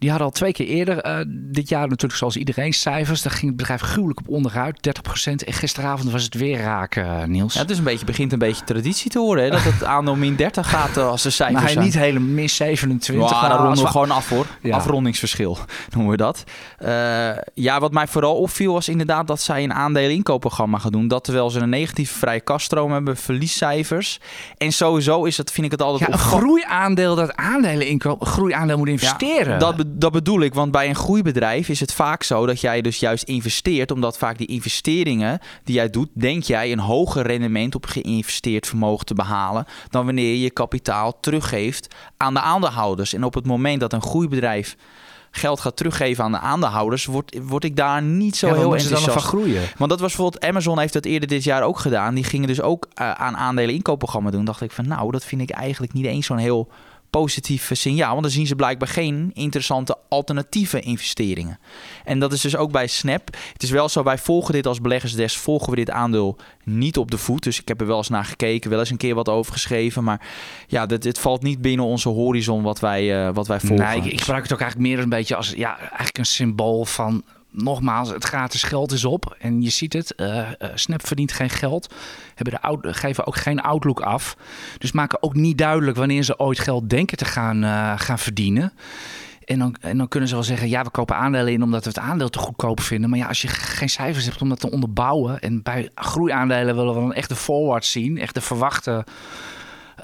[0.01, 3.23] Die hadden al twee keer eerder uh, dit jaar natuurlijk zoals iedereen cijfers.
[3.23, 4.89] Daar ging het bedrijf gruwelijk op onderuit,
[5.31, 5.33] 30%.
[5.47, 7.55] En gisteravond was het weer raak, uh, Niels.
[7.55, 9.45] Ja, het is een beetje, begint een beetje traditie te worden.
[9.45, 9.51] Hè?
[9.51, 11.85] Dat het aandeel min 30 gaat uh, als de cijfers maar zijn.
[11.85, 13.31] niet hele min 27.
[13.31, 14.47] Ja, daar ronden we gewoon af hoor.
[14.63, 14.77] Ja.
[14.77, 15.59] Afrondingsverschil
[15.95, 16.45] noemen we dat.
[17.55, 21.09] ja, wat mij vooral opviel was inderdaad dat zij een aandelen-inkoopprogramma gaan doen.
[21.09, 24.21] Dat terwijl ze een negatieve vrije kaststroom hebben, verliescijfers.
[24.57, 26.11] En sowieso is het, vind ik het altijd...
[26.11, 29.53] Ja, een groeiaandeel dat aandelen inkoop, groeiaandeel moet investeren.
[29.53, 32.81] Ja, dat dat bedoel ik, want bij een groeibedrijf is het vaak zo dat jij
[32.81, 37.75] dus juist investeert, omdat vaak die investeringen die jij doet, denk jij een hoger rendement
[37.75, 43.15] op geïnvesteerd vermogen te behalen dan wanneer je je kapitaal teruggeeft aan de aandeelhouders.
[43.15, 44.77] En op het moment dat een groeibedrijf
[45.31, 49.05] geld gaat teruggeven aan de aandeelhouders, word, word ik daar niet zo ja, heel enthousiast.
[49.05, 49.63] dan van groeien?
[49.77, 52.15] Want dat was bijvoorbeeld, Amazon heeft dat eerder dit jaar ook gedaan.
[52.15, 54.45] Die gingen dus ook uh, aan aandelen inkoopprogramma doen.
[54.45, 56.69] Dacht ik van nou, dat vind ik eigenlijk niet eens zo'n heel
[57.11, 58.11] positief signaal.
[58.11, 61.59] Want dan zien ze blijkbaar geen interessante alternatieve investeringen.
[62.05, 63.37] En dat is dus ook bij Snap.
[63.53, 67.11] Het is wel zo, wij volgen dit als beleggersdesk, volgen we dit aandeel niet op
[67.11, 67.43] de voet.
[67.43, 70.05] Dus ik heb er wel eens naar gekeken, wel eens een keer wat over geschreven.
[70.05, 70.29] Maar
[70.67, 73.87] ja, dit, dit valt niet binnen onze horizon wat wij, uh, wat wij volgen.
[73.87, 76.85] Nee, ik, ik gebruik het ook eigenlijk meer een beetje als ja, eigenlijk een symbool
[76.85, 79.37] van nogmaals, het gratis geld is op.
[79.39, 81.95] En je ziet het, uh, Snap verdient geen geld.
[82.35, 84.37] Hebben de geven ook geen outlook af.
[84.79, 88.73] Dus maken ook niet duidelijk wanneer ze ooit geld denken te gaan, uh, gaan verdienen.
[89.45, 91.89] En dan, en dan kunnen ze wel zeggen, ja, we kopen aandelen in omdat we
[91.89, 93.11] het aandeel te goedkoop vinden.
[93.11, 95.41] Maar ja, als je geen cijfers hebt om dat te onderbouwen.
[95.41, 98.19] En bij groeiaandelen willen we dan echt de forward zien.
[98.19, 99.05] Echt de verwachte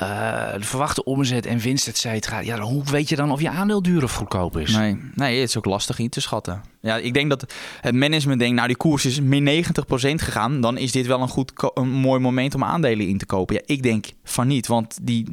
[0.02, 2.40] uh, de verwachte omzet en winst, et cetera.
[2.40, 4.76] Ja, hoe weet je dan of je aandeel duur of goedkoop is?
[4.76, 6.62] Nee, nee, het is ook lastig in te schatten.
[6.80, 10.60] Ja, ik denk dat het management denkt, nou die koers is min 90% gegaan.
[10.60, 13.54] Dan is dit wel een, goed, een mooi moment om aandelen in te kopen.
[13.54, 15.26] Ja, ik denk van niet, want die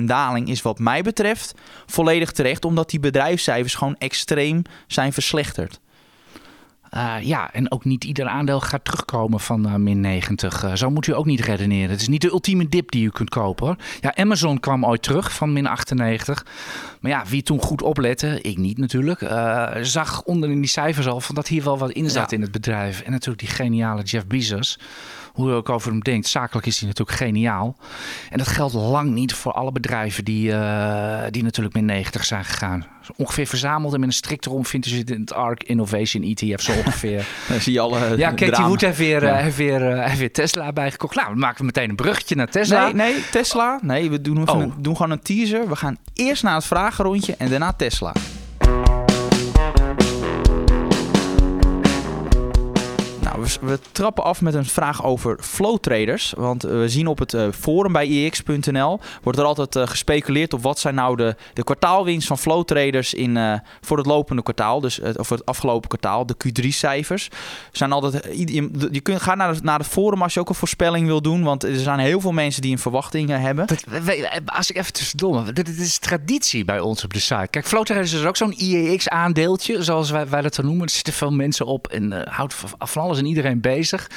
[0.00, 1.54] 90% daling is wat mij betreft
[1.86, 2.64] volledig terecht.
[2.64, 5.80] Omdat die bedrijfscijfers gewoon extreem zijn verslechterd.
[6.96, 10.64] Uh, ja, en ook niet ieder aandeel gaat terugkomen van uh, min 90.
[10.64, 11.90] Uh, zo moet u ook niet redeneren.
[11.90, 13.66] Het is niet de ultieme dip die u kunt kopen.
[13.66, 13.76] Hoor.
[14.00, 16.46] Ja, Amazon kwam ooit terug van min 98.
[17.00, 19.20] Maar ja, wie toen goed oplette, ik niet natuurlijk,
[19.80, 22.36] zag onder in die cijfers al van dat hier wel wat in zat ja.
[22.36, 23.00] in het bedrijf.
[23.00, 24.78] En natuurlijk die geniale Jeff Bezos
[25.34, 26.26] hoe je ook over hem denkt.
[26.26, 27.76] Zakelijk is hij natuurlijk geniaal.
[28.30, 32.44] En dat geldt lang niet voor alle bedrijven die, uh, die natuurlijk min 90 zijn
[32.44, 32.86] gegaan.
[33.16, 36.72] Ongeveer verzameld en met een strikte rond vindt u in het ARK Innovation ETF zo
[36.72, 37.26] ongeveer.
[37.48, 39.34] Dan zie je alle Ja, Katie Wood heeft weer, ja.
[39.34, 41.14] heeft, weer, uh, heeft weer Tesla bijgekocht.
[41.14, 42.84] Nou, we maken meteen een bruggetje naar Tesla.
[42.84, 43.78] Nee, nee Tesla.
[43.82, 44.60] Nee, we doen, oh.
[44.60, 45.68] een, doen gewoon een teaser.
[45.68, 48.12] We gaan eerst naar het vragenrondje en daarna Tesla.
[53.60, 56.32] We, trappen af met een vraag over flow traders.
[56.36, 60.52] Want eh, we zien op het uh, forum bij ix.nl wordt er altijd uh, gespeculeerd
[60.52, 64.80] op wat zijn nou de, de kwartaalwinst van flow traders in, voor het lopende kwartaal.
[64.80, 67.28] Dus of het afgelopen kwartaal, de Q3-cijfers.
[67.72, 68.28] Zijn altijd,
[68.90, 71.42] je, kunt gaan naar, naar het forum als je ook een voorspelling wil doen.
[71.42, 73.66] Want er zijn heel veel mensen die een verwachting hebben.
[74.44, 77.48] Als ik even tussendoor, dit, dit is traditie bij ons op de site.
[77.50, 80.82] Kijk, flow traders is ook zo'n IEX-aandeeltje, zoals wij, dat noemen.
[80.82, 84.08] Er zitten veel mensen op en houdt van alles en iedereen bezig.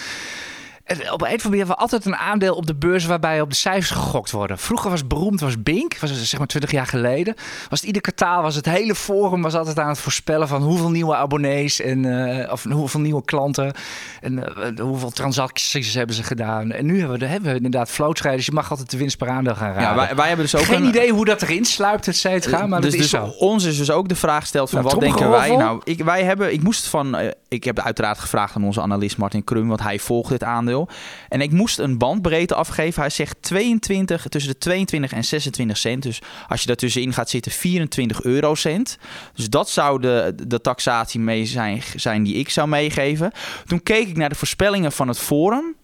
[0.87, 3.41] En op een of andere manier hebben we altijd een aandeel op de beurs waarbij
[3.41, 4.57] op de cijfers gegokt worden.
[4.57, 7.35] Vroeger was beroemd, was Bink, was het zeg maar 20 jaar geleden.
[7.69, 10.89] Was het ieder kwartaal, was het hele forum was altijd aan het voorspellen van hoeveel
[10.89, 13.73] nieuwe abonnees en uh, of hoeveel nieuwe klanten
[14.21, 16.71] en uh, hoeveel transacties hebben ze gedaan.
[16.71, 18.45] En nu hebben we, hebben we inderdaad floatschrijders.
[18.45, 19.81] Je mag altijd de winst per aandeel gaan raden.
[19.81, 22.67] Ja, wij, wij hebben dus ook Geen een, idee hoe dat erin sluipt, et cetera,
[22.67, 23.25] maar dus, dat is dus zo.
[23.45, 26.23] ons is dus ook de vraag gesteld van Nou, wat denken wij nou ik, wij
[26.23, 29.81] hebben ik moest van eh, ik heb uiteraard gevraagd aan onze analist Martin Krum want
[29.81, 30.89] hij volgt dit aandeel.
[31.29, 33.01] En ik moest een bandbreedte afgeven.
[33.01, 36.03] Hij zegt 22 tussen de 22 en 26 cent.
[36.03, 38.97] Dus als je daartussenin gaat zitten 24 eurocent.
[39.33, 43.31] Dus dat zou de, de taxatie mee zijn, zijn die ik zou meegeven.
[43.65, 45.75] Toen keek ik naar de voorspellingen van het forum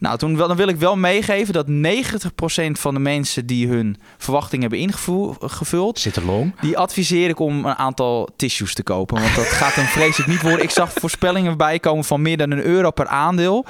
[0.00, 3.96] nou, toen, wel- dan wil ik wel meegeven dat 90% van de mensen die hun
[4.18, 6.54] verwachting hebben ingevuld, Zit er long.
[6.60, 9.20] die adviseer ik om een aantal tissues te kopen.
[9.20, 10.62] Want dat gaat hem vreselijk niet worden.
[10.62, 13.64] Ik zag voorspellingen bijkomen van meer dan een euro per aandeel.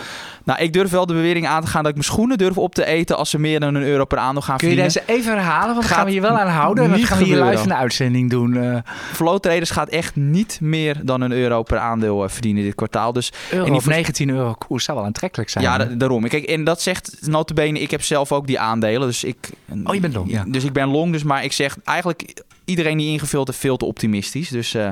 [0.45, 2.75] Nou, ik durf wel de bewering aan te gaan dat ik mijn schoenen durf op
[2.75, 5.03] te eten als ze meer dan een euro per aandeel gaan Kun je verdienen.
[5.07, 5.67] deze even herhalen?
[5.67, 6.85] Want dan Gaat gaan we hier wel aan houden.
[6.93, 8.57] En gaan we hier live in de uitzending doen.
[8.57, 8.77] eh
[9.13, 13.13] Flow Traders gaat echt niet meer dan een euro per aandeel eh, verdienen dit kwartaal.
[13.13, 15.65] Dus euro die of voors- 19 euro koers zou wel aantrekkelijk zijn.
[15.65, 15.97] ja, hè?
[16.29, 19.09] Kijk, en dat zegt notabene, ik heb zelf ook die aandelen.
[19.09, 19.51] Dus ik,
[19.85, 20.45] Oh, je bent long, ja.
[20.49, 23.85] Dus ik ben long, dus maar ik zeg eigenlijk iedereen die ingevuld heeft veel te
[23.85, 24.49] optimistisch.
[24.49, 24.91] Dus eh,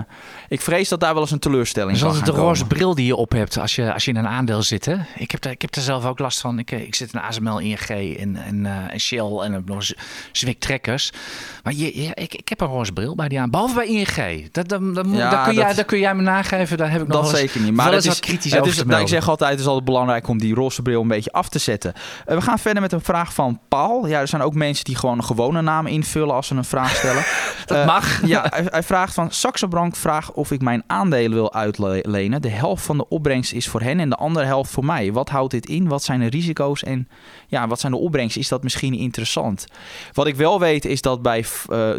[0.49, 3.07] ik vrees dat daar wel eens een teleurstelling Dus kan altijd de roze bril die
[3.07, 4.85] je op hebt als je, als je in een aandeel zit.
[4.85, 4.97] Hè?
[5.17, 6.59] Ik, heb daar, ik heb daar zelf ook last van.
[6.59, 9.85] Ik, eh, ik zit in ASML, ING en, en, eh, en Shell en nog
[10.33, 11.11] Zwick Trekkers.
[11.63, 13.51] Maar je, je- ik, ik heb een roze bril bij die aan.
[13.51, 14.53] Behalve bij ING.
[14.53, 16.77] Dat, dat, dat, Ja, dat kun, jij, dat- dat kun jij me nageven.
[16.77, 17.73] Daar heb ik nog Dat eens- zeker niet.
[17.75, 20.39] Maar eens is, kritisch het is, nou, ik zeg altijd, het is altijd belangrijk om
[20.39, 21.93] die roze bril een beetje af te zetten.
[22.25, 24.07] We gaan verder met een vraag van Paul.
[24.07, 26.95] Ja, er zijn ook mensen die gewoon een gewone naam invullen als ze een vraag
[26.97, 27.25] stellen.
[27.69, 28.21] Dat Eh, mag.
[28.27, 32.43] Ja, hij, hij vraagt van Saxo Bank vraagt of ik mijn aandelen wil uitlenen.
[32.43, 35.13] De helft van de opbrengst is voor hen en de andere helft voor mij.
[35.13, 35.89] Wat houdt dit in?
[35.89, 37.09] Wat zijn de risico's en
[37.47, 38.41] ja, wat zijn de opbrengsten?
[38.41, 39.67] Is dat misschien interessant?
[40.13, 41.45] Wat ik wel weet is dat bij eh,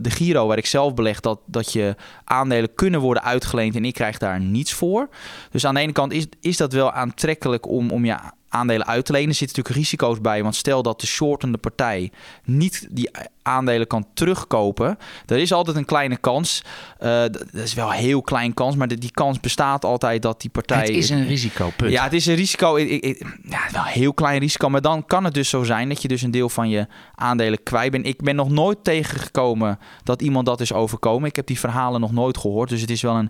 [0.02, 3.94] de Giro, waar ik zelf beleg, dat, dat je aandelen kunnen worden uitgeleend en ik
[3.94, 5.10] krijg daar niets voor.
[5.52, 8.16] Dus aan de ene kant is, is dat wel aantrekkelijk om, om je
[8.50, 9.36] aandelen uit te lenen.
[9.36, 12.12] Zitten natuurlijk risico's bij, want stel dat de shortende partij
[12.44, 13.10] niet die
[13.42, 16.64] aandelen kan terugkopen, er is altijd een kleine kans.
[17.00, 20.22] Eh, d- dat is wel een heel klein kans, maar de- die kans bestaat altijd
[20.22, 20.78] dat die partij...
[20.80, 21.92] Het is een risico, punt.
[21.92, 22.76] Ja, het is een risico.
[22.76, 24.70] Ik- ja, wel een heel klein risico.
[24.70, 27.64] Maar dan kan het dus zo zijn dat je dus een deel van je aandelen
[27.64, 28.06] kwijt bent.
[28.06, 31.30] Ik ben nog nooit tegengekomen dat iemand dat is overkomen.
[31.30, 32.70] Ik heb die verhalen nog nooit gehoord.
[32.70, 33.30] Dus het is wel een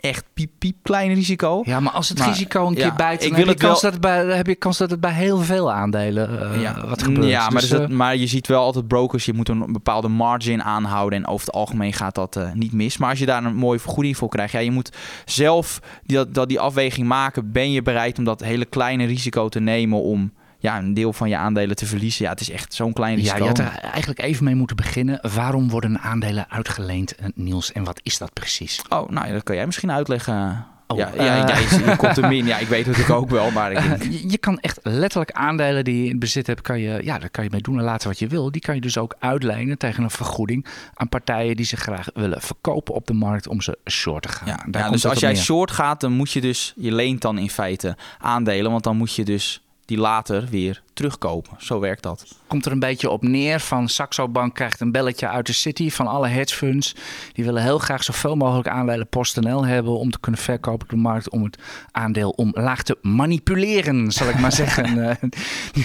[0.00, 1.62] echt piep, piep klein risico.
[1.64, 3.92] Ja, maar als het Maar, risico een keer bijt, dan heb, je kans wel- dat
[3.92, 7.28] het bij, heb je kans dat het bij heel veel aandelen eh, ja, wat gebeurt.
[7.28, 9.72] Ja, maar, Dus, dus dat- eh, maar je ziet wel altijd brokers, je moet een
[9.72, 11.18] bepaalde margin aanhouden.
[11.18, 12.96] En over het algemeen gaat dat eh, niet mis.
[12.96, 16.34] Maar als je daar een mooie vergoeding voor krijgt, ja, je moet zelf die, dat,
[16.34, 17.52] dat die afweging maken.
[17.52, 21.28] Ben je bereid om dat hele kleine risico te nemen om ja, een deel van
[21.28, 22.24] je aandelen te verliezen?
[22.24, 23.42] Ja, het is echt zo'n klein ja, risico.
[23.42, 25.18] je had er eigenlijk even mee moeten beginnen.
[25.34, 27.72] Waarom worden aandelen uitgeleend, eh, Niels?
[27.72, 28.82] En wat is dat precies?
[28.88, 30.66] Oh, nou ja, dat kan jij misschien uitleggen.
[30.86, 31.48] Oh, ja, ja, eh.
[31.48, 32.46] ja, je, je komt er min.
[32.46, 34.02] Ja, ik weet het natuurlijk ook wel, maar ik denk...
[34.02, 37.30] Je, je kan echt letterlijk aandelen die je in bezit hebt, kan je, ja, daar
[37.30, 38.50] kan je mee doen en laten wat je wil.
[38.50, 42.40] Die kan je dus ook uitlenen tegen een vergoeding aan partijen die ze graag willen
[42.40, 44.46] verkopen op de markt om ze short te gaan.
[44.48, 45.42] Ja, ja, dus als jij neer.
[45.42, 49.14] short gaat, dan moet je dus, je leent dan in feite aandelen, want dan moet
[49.14, 51.56] je dus die later weer terugkopen.
[51.58, 52.26] Zo werkt dat.
[52.46, 55.90] komt er een beetje op neer van Saxo Bank krijgt een belletje uit de city
[55.90, 56.94] van alle hedge funds.
[57.32, 60.96] Die willen heel graag zoveel mogelijk aandelen PostNL hebben om te kunnen verkopen op de
[60.96, 61.30] markt.
[61.30, 61.58] Om het
[61.90, 65.08] aandeel omlaag te manipuleren, zal ik maar zeggen.
[65.08, 65.16] eh,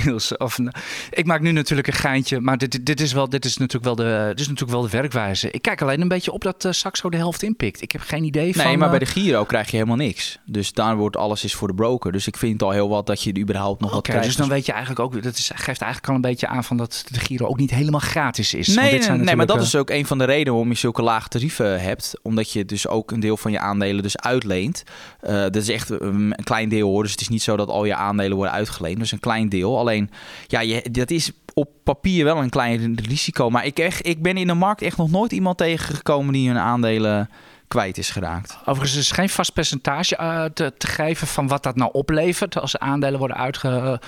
[0.04, 0.38] Niels.
[0.38, 0.68] Of, eh,
[1.10, 3.96] ik maak nu natuurlijk een geintje, maar dit, dit, is wel, dit, is natuurlijk wel
[4.08, 5.52] de, dit is natuurlijk wel de werkwijze.
[5.52, 7.82] Ik kijk alleen een beetje op dat eh, Saxo de helft inpikt.
[7.82, 8.66] Ik heb geen idee van...
[8.66, 10.40] Nee, maar bij eh, de Giro krijg je helemaal niks.
[10.46, 12.12] Dus daar wordt alles is voor de broker.
[12.12, 14.26] Dus ik vind het al heel wat dat je er überhaupt nog wat krijgt.
[14.26, 16.78] dus dan weet je eigenlijk ook, dat is, geeft eigenlijk al een beetje aan van
[16.78, 18.68] dat de Giro ook niet helemaal gratis is.
[18.68, 20.72] Want Nee, dit nee, zijn nee, maar dat is ook een van de redenen waarom
[20.72, 22.14] je zulke lage tarieven hebt.
[22.22, 24.84] Omdat je dus ook een deel van je aandelen dus uitleent.
[25.20, 27.04] Eh, dat is echt een een klein deel hoor.
[27.04, 29.00] Dus het is niet zo dat al je aandelen worden uitgeleend.
[29.00, 29.80] Dus een klein deel.
[29.80, 30.10] Alleen,
[30.48, 33.50] ja, je, dat is op papier wel een klein risico.
[33.50, 36.58] Maar ik, echt, ik ben in de markt echt nog nooit iemand tegengekomen die hun
[36.58, 37.30] aandelen
[37.68, 38.58] kwijt is geraakt.
[38.66, 42.78] Overigens is geen vast percentage eh, te, te geven van wat dat nou oplevert als
[42.78, 44.00] aandelen worden uitge,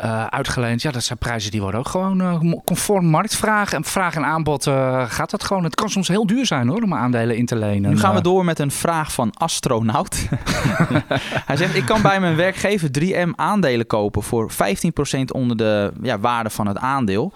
[0.00, 0.82] eh, uitgeleend.
[0.82, 4.66] Ja, dat zijn prijzen die worden ook gewoon eh, conform marktvraag en vraag en aanbod
[4.66, 5.64] eh, gaat dat gewoon.
[5.64, 7.90] Het kan soms heel duur zijn hoor om aandelen in te lenen.
[7.90, 10.28] Nu gaan we door met een vraag van astronaut.
[11.50, 14.54] Hij zegt, ik kan bij mijn werkgever 3M aandelen kopen voor 15%
[15.32, 17.32] onder de ja, waarde van het aandeel.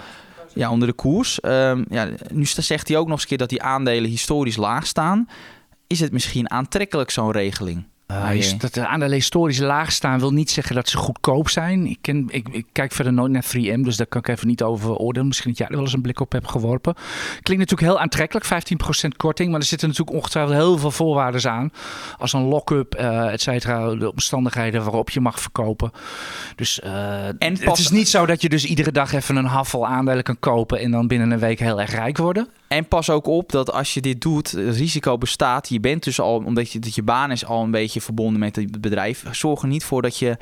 [0.54, 1.40] Ja, onder de koers.
[1.40, 4.86] Ehm, ja, nu zegt hij ook nog eens een keer dat die aandelen historisch laag
[4.86, 5.28] staan.
[5.86, 7.84] Is het misschien aantrekkelijk zo'n regeling?
[8.10, 8.56] Uh, Ah, jee.
[8.56, 11.86] dat de aandelen historisch laag staan wil niet zeggen dat ze goedkoop zijn.
[11.86, 14.62] Ik, ken, ik, ik kijk verder nooit naar 3M, dus daar kan ik even niet
[14.62, 15.26] over oordelen.
[15.26, 16.94] Misschien dat jij er wel eens een blik op hebt geworpen.
[17.42, 19.50] Klinkt natuurlijk heel aantrekkelijk, 15% korting.
[19.50, 21.72] Maar er zitten natuurlijk ongetwijfeld heel veel voorwaarden aan.
[22.18, 25.90] Als een lock-up, eh et cetera, de omstandigheden waarop je mag verkopen.
[26.56, 29.86] Dus eh, En het is niet zo dat je dus iedere dag even een handvol
[29.86, 30.78] aandelen kan kopen...
[30.78, 32.48] en dan binnen een week heel erg rijk worden.
[32.68, 35.68] En pas ook op dat als je dit doet, het risico bestaat.
[35.68, 38.56] Je bent dus al, omdat je, dat je baan is al een beetje verbonden met
[38.56, 39.24] het bedrijf.
[39.30, 40.36] Zorg er niet voor dat je,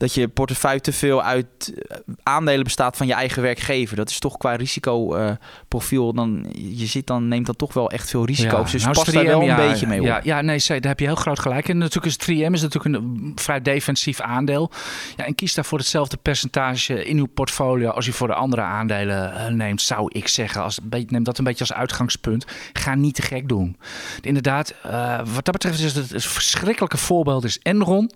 [0.00, 1.46] dat je portefeuille te veel uit
[1.88, 3.96] eh, aandelen bestaat van je eigen werkgever.
[3.96, 6.12] Dat is toch qua risicoprofiel.
[6.12, 8.72] dan, je zit dan, neemt dan toch wel echt veel risico's.
[8.72, 10.06] dus nou, pas is daar 3M, wel een beetje mee op.
[10.06, 11.78] Ja, ja nee, daar heb je heel groot gelijk in.
[11.78, 14.70] Natuurlijk is 3M is natuurlijk een vrij defensief aandeel.
[15.16, 19.34] Ja, en kies daarvoor hetzelfde percentage in uw portfolio als u voor de andere aandelen
[19.34, 20.62] eh, neemt, zou ik zeggen.
[20.62, 22.44] Als, neem dat een beetje als uitgangspunt.
[22.72, 23.76] Ga niet te gek doen.
[24.20, 28.10] Inderdaad, eh, wat dat betreft is het een verschrikkelijke voorbeeld is Enron.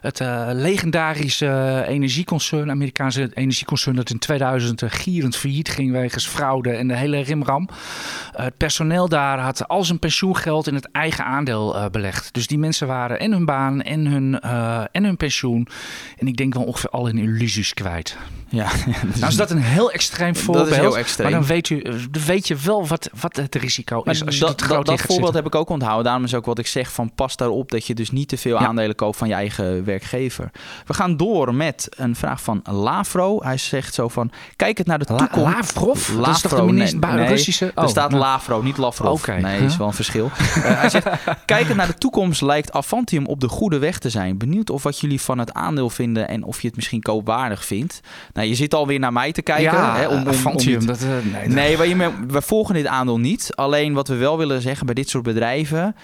[0.00, 6.26] Het eh, legendarische eh, energieconcern, Amerikaanse energieconcern dat in 2000 eh, gierend failliet ging wegens
[6.26, 7.68] fraude en de hele rimram.
[8.32, 12.34] Eh, het personeel daar had al zijn pensioengeld in het eigen aandeel belegd.
[12.34, 14.40] Dus die mensen waren en hun baan en hun,
[14.90, 15.68] en hun pensioen.
[16.18, 18.16] En ik denk wel ongeveer al hun illusies kwijt.
[18.56, 18.68] Ja,
[19.14, 20.74] Nou is dat een heel extreem voorbeeld.
[20.74, 21.30] heel extreem.
[21.30, 21.82] Maar dan weet, u,
[22.26, 25.08] weet je wel wat, wat het risico is als je dat, het dat, dat voorbeeld
[25.08, 25.34] zitten.
[25.34, 26.04] heb ik ook onthouden.
[26.04, 28.58] Daarom is ook wat ik zeg van pas daarop dat je dus niet te veel
[28.60, 28.66] Ja.
[28.66, 30.50] aandelen koopt van je eigen werkgever.
[30.86, 33.42] We gaan door met een vraag van Lavro.
[33.42, 35.54] Hij zegt zo van, kijk het naar de La- toekomst.
[35.56, 36.08] Lavrov?
[36.16, 37.26] Dat is toch de Lavro, minister- nee.
[37.26, 37.64] Russische?
[37.74, 38.22] er Oh, staat nou.
[38.22, 39.18] Lavrov, niet Lavrov.
[39.20, 39.32] Oké.
[39.40, 39.64] Nee, Huh?
[39.66, 40.30] is wel een verschil.
[40.38, 41.08] Eh, hij zegt,
[41.44, 44.38] kijkend naar de toekomst lijkt Avantium op de goede weg te zijn.
[44.38, 48.00] Benieuwd of wat jullie van het aandeel vinden en of je het misschien koopwaardig vindt.
[48.36, 49.64] Nou, je zit alweer naar mij te kijken.
[49.72, 53.18] ja, hè, om, om, om dit- dat, eh, nee, Nee, wij, wij volgen dit aandeel
[53.18, 53.50] niet.
[53.54, 55.96] Alleen wat we wel willen zeggen bij dit soort bedrijven.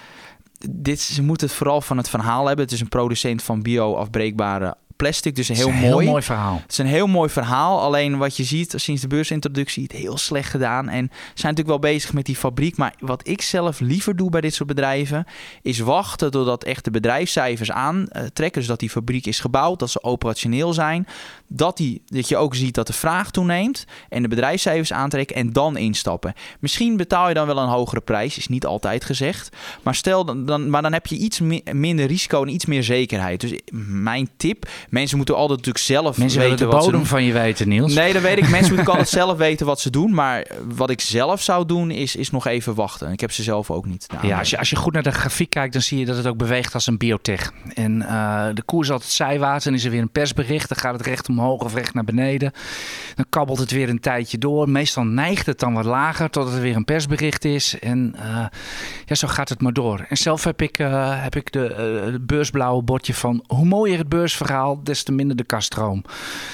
[0.70, 2.64] Dit, ze moeten het vooral van het verhaal hebben.
[2.64, 5.36] Het is een producent van bio-afbreekbare plastic.
[5.36, 6.02] Dus dat heel is een mooi.
[6.04, 6.58] heel mooi verhaal.
[6.62, 7.80] Het is een heel mooi verhaal.
[7.80, 10.88] Alleen wat je ziet sinds de beursintroductie, het heel slecht gedaan.
[10.88, 12.76] En ze zijn natuurlijk wel bezig met die fabriek.
[12.76, 15.24] Maar wat ik zelf liever doe bij dit soort bedrijven,
[15.62, 18.60] is wachten totdat echt de bedrijfscijfers aantrekken.
[18.60, 21.06] Dus dat die fabriek is gebouwd, dat ze operationeel zijn.
[21.48, 25.52] Dat, die, dat je ook ziet dat de vraag toeneemt en de bedrijfscijfers aantrekken en
[25.52, 26.32] dan instappen.
[26.60, 29.56] Misschien betaal je dan wel een hogere prijs, is niet altijd gezegd.
[29.82, 32.82] Maar stel dan, dan, maar dan heb je iets mi- minder risico en iets meer
[32.82, 33.40] zekerheid.
[33.40, 37.06] Dus mijn tip, mensen moeten altijd natuurlijk zelf Mensen weten de wat ze doen.
[37.06, 37.94] van je weten, Niels.
[37.94, 38.48] Nee, dat weet ik.
[38.48, 40.14] Mensen moeten altijd zelf weten wat ze doen.
[40.14, 43.12] Maar wat ik zelf zou doen, is, is nog even wachten.
[43.12, 44.06] Ik heb ze zelf ook niet.
[44.12, 46.16] Nou, Ja, als je, als je goed naar de grafiek kijkt, dan zie je dat
[46.16, 47.52] het ook beweegt als een biotech.
[47.74, 49.64] En eh, de koers altijd zijwaarts.
[49.64, 50.68] Dan is er weer een persbericht.
[50.68, 52.52] Dan gaat het recht omhoog of recht naar beneden.
[53.14, 54.68] Dan kabbelt het weer een tijdje door.
[54.68, 57.78] Meestal neigt het dan wat lager totdat er weer een persbericht is.
[57.78, 58.44] En eh,
[59.06, 60.06] ja, zo gaat het maar door.
[60.08, 61.60] En zelf heb ik, eh, heb ik de,
[62.12, 66.04] de beursblauwe bordje van hoe mooier het beursverhaal, des te minder de kaststroom.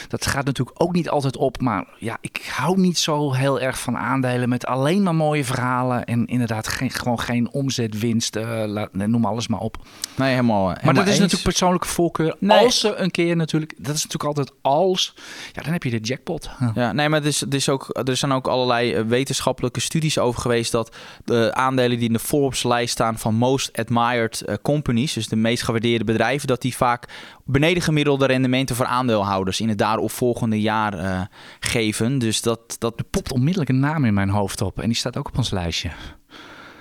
[0.09, 1.61] Dat gaat natuurlijk ook niet altijd op.
[1.61, 6.05] Maar ja, ik hou niet zo heel erg van aandelen met alleen maar mooie verhalen.
[6.05, 9.77] En inderdaad geen, gewoon geen omzet, winst, eh, laat- noem alles maar op.
[10.17, 10.65] Nee, helemaal.
[10.65, 11.19] Maar dat is eens.
[11.19, 12.37] natuurlijk persoonlijke voorkeur.
[12.39, 12.59] Nee.
[12.65, 15.15] Als ze een keer natuurlijk, dat is natuurlijk altijd als,
[15.53, 16.51] ja, dan heb je de jackpot.
[16.61, 16.73] Ja.
[16.79, 20.19] Ja, nee, maar het is, het is ook, er zijn ook allerlei eh, wetenschappelijke studies
[20.19, 25.13] over geweest dat de aandelen die in de Forbes-lijst staan van most admired eh, companies,
[25.13, 27.09] dus de meest gewaardeerde bedrijven, dat die vaak
[27.51, 31.21] beneden gemiddelde rendementen voor aandeelhouders in het daaropvolgende jaar eh,
[31.61, 32.19] geven.
[32.19, 34.81] Dus dat, dat Er popt onmiddellijk een naam in mijn hoofd op.
[34.81, 35.91] En die staat ook op ons lijstje.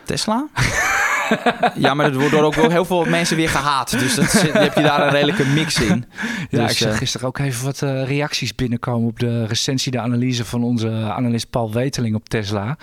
[0.05, 0.47] Tesla?
[1.75, 3.91] ja, maar er worden ook wel heel veel mensen weer gehaat.
[3.99, 6.05] Dus dat zit- heb je daar een redelijke mix in.
[6.49, 9.91] Ja, Dus, ik zag eh, gisteren ook even wat eh, reacties binnenkomen op de recensie,
[9.91, 12.77] de analyse van onze analist Paul Weteling op Tesla.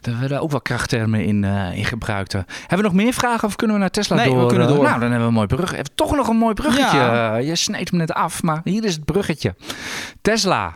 [0.00, 2.32] Daar werden ook wel krachttermen in, eh, in gebruikt.
[2.32, 2.44] Hebben
[2.76, 4.48] we nog meer vragen of kunnen we naar Tesla Nee, we door?
[4.48, 4.76] kunnen door.
[4.84, 5.72] Nou, dan hebben we een mooi brug.
[5.72, 6.96] Even toch nog een mooi bruggetje.
[6.96, 7.36] Ja.
[7.36, 9.54] Je sneed hem net af, maar hier is het bruggetje.
[10.22, 10.74] Tesla.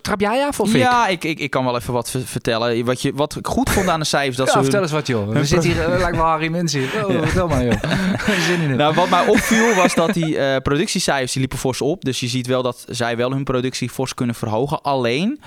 [0.00, 0.72] Trap jij af of?
[0.72, 2.84] Ja, ik, ik, ik kan wel even wat ver- vertellen.
[2.84, 4.92] Wat, je, wat ik goed vond aan de cijfers, dat Ja, ze hun- vertel eens
[4.92, 5.28] wat joh.
[5.28, 7.06] We zitten hier, uh, lijkt wel Harry Mens hier.
[7.06, 7.82] Oh, vertel maar joh.
[8.48, 8.78] Zin in het.
[8.78, 12.04] Nou, wat mij opviel was dat die eh, productiecijfers die liepen fors op.
[12.04, 14.82] Dus je ziet wel dat zij wel hun productie fors kunnen verhogen.
[14.82, 15.40] Alleen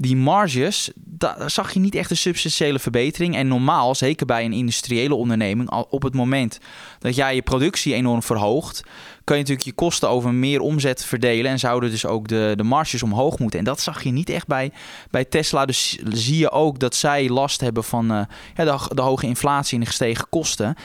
[0.00, 3.36] die marges, daar zag je niet echt een substantiële verbetering.
[3.36, 6.58] En normaal, zeker bij een industriële onderneming, op het moment
[6.98, 8.82] dat jij je productie enorm verhoogt,
[9.24, 11.50] kan je natuurlijk je kosten over meer omzet verdelen.
[11.50, 13.58] En zouden dus ook de, de marges omhoog moeten.
[13.58, 14.72] En dat zag je niet echt bij,
[15.10, 15.66] bij Tesla.
[15.66, 18.20] Dus zie je ook dat zij last hebben van eh,
[18.56, 20.76] ja, de, de hoge inflatie en de gestegen kosten.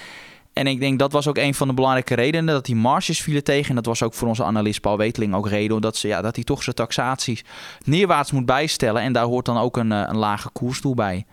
[0.55, 3.43] En ik denk dat was ook een van de belangrijke redenen dat die marges vielen
[3.43, 3.69] tegen.
[3.69, 6.35] En dat was ook voor onze analist Paul Weteling ook reden dat, ze, ja, dat
[6.35, 7.43] hij toch zijn taxaties
[7.83, 9.01] neerwaarts moet bijstellen.
[9.01, 11.25] En daar hoort dan ook een, eh, een lage koersdoel bij.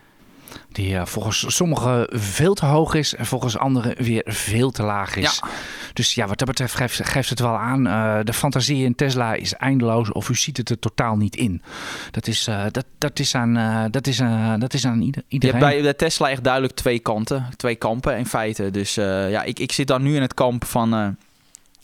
[0.72, 5.16] Die uh, volgens sommigen veel te hoog is en volgens anderen weer veel te laag
[5.16, 5.40] is.
[5.42, 5.48] Ja.
[5.92, 7.86] Dus ja, wat dat betreft geeft, geeft het wel aan.
[7.86, 11.62] Uh, de fantasie in Tesla is eindeloos of u ziet het er totaal niet in.
[12.10, 14.16] Dat is, uh, dat, dat is aan, dat is,
[14.58, 15.58] dat is aan ieder, iedereen.
[15.58, 17.46] Je hebt bij de Tesla echt duidelijk twee kanten.
[17.56, 18.70] Twee kampen in feite.
[18.70, 21.16] Dus ja, ik, ik zit dan nu in het kamp van...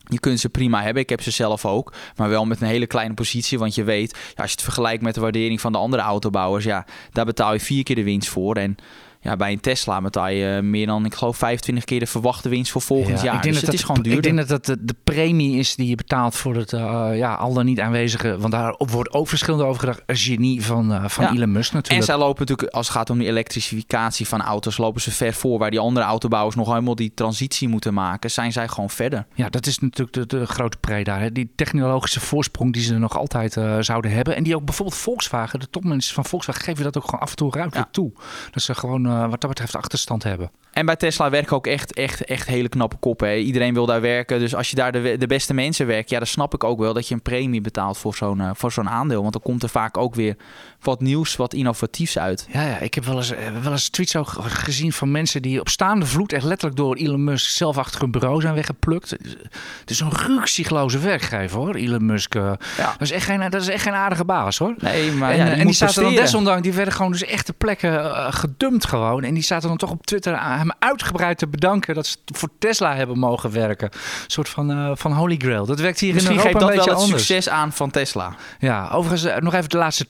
[0.09, 1.03] Je kunt ze prima hebben.
[1.03, 1.93] Ik heb ze zelf ook.
[2.17, 3.59] Maar wel met een hele kleine positie.
[3.59, 6.65] Want je weet, ja, als je het vergelijkt met de waardering van de andere autobouwers.
[6.65, 8.57] Ja, daar betaal je vier keer de winst voor.
[8.57, 8.77] En
[9.21, 12.71] ja, bij een Tesla betaal je meer dan, ik geloof, 25 keer de verwachte winst
[12.73, 13.35] voor volgend Ja, jaar.
[13.37, 14.31] ik denk dus dat het dat- is gewoon duurder.
[14.31, 17.53] Ik denk dat dat de, premie is die je betaalt voor het eh, ja, al
[17.53, 18.39] dan niet aanwezige.
[18.39, 20.03] Want daar wordt ook verschillend over gedacht.
[20.07, 21.33] Een genie van, eh, van Ja.
[21.33, 22.05] Elon Musk En natuurlijk.
[22.07, 25.59] zij lopen natuurlijk, als het gaat om die elektrificatie van auto's, lopen ze ver voor.
[25.59, 29.27] Waar die andere autobouwers nog helemaal die transitie moeten maken, zijn zij gewoon verder.
[29.35, 31.21] Ja, dat is natuurlijk de, de grote pre daar.
[31.21, 31.33] Hè.
[31.33, 34.37] Die technologische voorsprong die ze nog altijd eh, zouden hebben.
[34.37, 37.37] En die ook bijvoorbeeld Volkswagen, de topmanagers van Volkswagen, geven dat ook gewoon af en
[37.37, 38.13] toe ruimtelijk toe.
[38.51, 40.51] Dat ze gewoon eh, wat dat betreft achterstand hebben.
[40.73, 43.39] En bij Tesla werken ook echt, echt, echt hele knappe koppen.
[43.39, 44.39] Iedereen wil daar werken.
[44.39, 46.93] Dus als je daar de, de beste mensen werkt, ja, dan snap ik ook wel
[46.93, 49.21] dat je een premie betaalt voor zo'n eh, voor zo'n aandeel.
[49.21, 50.37] Want dan komt er vaak ook weer
[50.83, 52.47] wat nieuws, wat innovatiefs uit.
[52.53, 55.43] Ja, ja, ik heb wel eens, eh, wel eens tweets ook ge- gezien van mensen
[55.43, 59.11] die op staande vloed echt letterlijk door Elon Musk zelf achter hun bureau zijn weggeplukt.
[59.11, 62.35] Het is een ruksigloze werkgever hoor, Elon Musk.
[62.35, 62.53] eh.
[62.77, 62.91] Ja.
[62.93, 64.75] Dat, is echt geen, dat is echt geen aardige baas hoor.
[64.79, 67.25] Nee, maar en, ja, eh, die en die zaten dan desondanks, die werden gewoon dus
[67.25, 69.23] echt de plekken gedumpt gewoon.
[69.25, 72.49] En die zaten dan toch op Twitter aan hem uitgebreid te bedanken dat ze voor
[72.59, 73.89] Tesla hebben mogen werken.
[73.93, 75.67] Een soort van, van holy grail.
[75.67, 77.27] Dat werkt hier Misschien in geeft Europa dat een wel beetje het anders.
[77.27, 78.35] succes aan van Tesla.
[78.59, 80.09] Ja, overigens nog even de laatste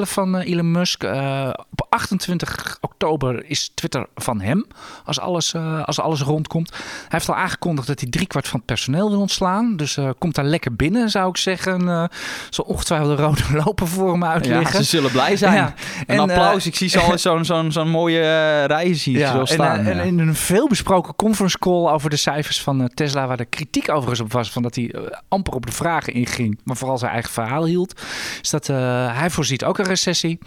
[0.00, 1.02] Van eh, Elon Musk.
[1.02, 4.66] Eh, op 28 oktober is Twitter van hem,
[5.04, 6.70] als alles, eh, als alles rondkomt.
[6.70, 9.76] Hij heeft al aangekondigd dat hij driekwart van het personeel wil ontslaan.
[9.76, 12.10] Dus komt daar lekker binnen, zou ik zeggen.
[12.50, 14.76] Zal ongetwijfeld de rode lopen voor hem Ja, uitliggen.
[14.76, 15.54] ze zullen blij zijn.
[15.54, 15.74] Ja.
[16.06, 16.66] En, applaus.
[16.66, 18.20] ik zie ze al zo'n zo'n zo'n mooie
[18.64, 19.78] rij zie ik zo en, staan.
[19.78, 20.02] en ja.
[20.02, 24.32] in een veelbesproken conference call over de cijfers van Tesla, waar de kritiek overigens op
[24.32, 24.94] was, van dat hij
[25.28, 28.00] amper op de vragen inging, maar vooral zijn eigen verhaal hield,
[28.42, 30.38] is dat hij voorziet ook recessie.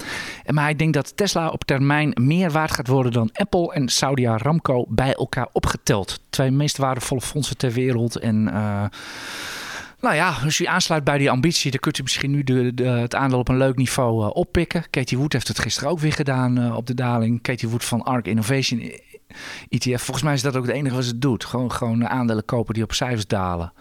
[0.45, 4.27] Maar hij denkt dat Tesla op termijn meer waard gaat worden dan Apple en Saudi
[4.27, 6.19] Aramco bij elkaar opgeteld.
[6.29, 8.15] Twee meest waardevolle fondsen ter wereld.
[8.15, 8.85] En eh,
[9.99, 12.83] nou ja, als u aansluit bij die ambitie, dan kunt u misschien nu de, de,
[12.83, 14.89] het aandeel op een leuk niveau eh, oppikken.
[14.89, 17.41] Katie Wood heeft het gisteren ook weer gedaan eh, op de daling.
[17.41, 18.91] Katie Wood van ARK Innovation
[19.69, 20.01] ETF.
[20.01, 21.45] Volgens mij is dat ook het enige wat ze doet.
[21.45, 23.73] Gewoon, gewoon aandelen kopen die op cijfers dalen.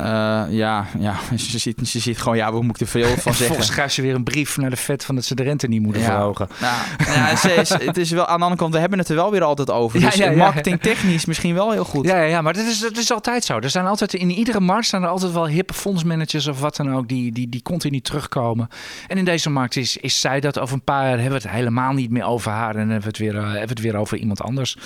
[0.00, 1.14] Uh, ja, ja.
[1.36, 3.46] Ze, ziet, ze ziet gewoon, ja, we moeten veel van en zeggen.
[3.46, 5.82] Volgens schrijft ze weer een brief naar de Fed van dat ze de rente niet
[5.82, 6.08] moeten ja.
[6.08, 6.48] verhogen.
[6.60, 9.14] Nou, ja, ze is, het is wel aan de andere kant, we hebben het er
[9.14, 10.00] wel weer altijd over.
[10.00, 10.36] Dus Ja, ja, ja.
[10.36, 12.06] marketingtechnisch misschien wel heel goed.
[12.06, 13.58] Ja, ja, ja maar dat is, dat is altijd zo.
[13.58, 16.94] Er zijn altijd, in iedere markt staan er altijd wel hippe fondsmanagers of wat dan
[16.94, 18.68] ook, die, die, die continu terugkomen.
[19.06, 21.56] En in deze markt is, is zij dat over een paar jaar hebben we het
[21.56, 23.96] helemaal niet meer over haar en hebben we het weer, uh, hebben we het weer
[23.96, 24.76] over iemand anders.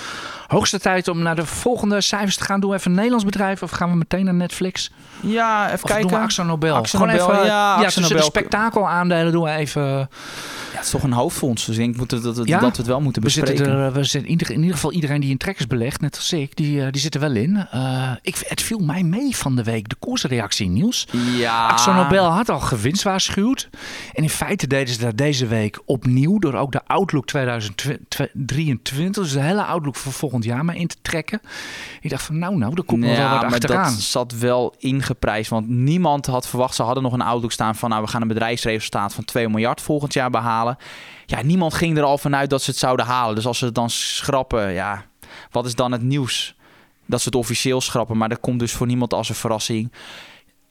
[0.47, 2.61] Hoogste tijd om naar de volgende cijfers te gaan.
[2.61, 4.91] Doen we even een Nederlands bedrijf of gaan we meteen naar Netflix?
[5.21, 6.09] Ja, even of kijken.
[6.09, 6.85] Doen we Nobel.
[6.85, 9.83] Gewoon Nobel, even, ja, ja, de spektakelaandelen doen we even...
[9.83, 12.59] Ja, het is toch een hoofdfonds, dus ik denk dat, dat, dat, Ja?
[12.59, 13.57] dat we het wel moeten We bespreken.
[13.57, 16.17] zitten er, we zitten in, ieder, in ieder geval iedereen die in trekkers belegt, net
[16.17, 17.67] als ik, die, uh, die zit er wel in.
[17.75, 21.07] Uh, ik, het viel mij mee van de week, de koersreactie Niels.
[21.37, 21.67] Ja.
[21.67, 23.69] Axo Nobel had al gewinstwaarschuwd.
[24.13, 29.33] En in feite deden ze dat deze week opnieuw door ook de Outlook 2023, dus
[29.33, 31.41] de hele Outlook voor volgend jaar maar in te trekken.
[32.01, 33.93] Ik dacht van nou, nou, daar komt nog ja, wel wat maar achteraan.
[33.93, 37.91] dat zat wel ingeprijsd, want niemand had verwacht, ze hadden nog een Outlook staan van
[37.91, 40.77] nou, we gaan een bedrijfsresultaat van 2 miljard volgend jaar behalen.
[41.27, 43.35] Ja, niemand ging er al vanuit dat ze het zouden halen.
[43.35, 45.05] Dus als ze het dan schrappen, ja,
[45.51, 46.55] wat is dan het nieuws?
[47.07, 49.93] Dat ze het officieel schrappen, maar dat komt dus voor niemand als een verrassing.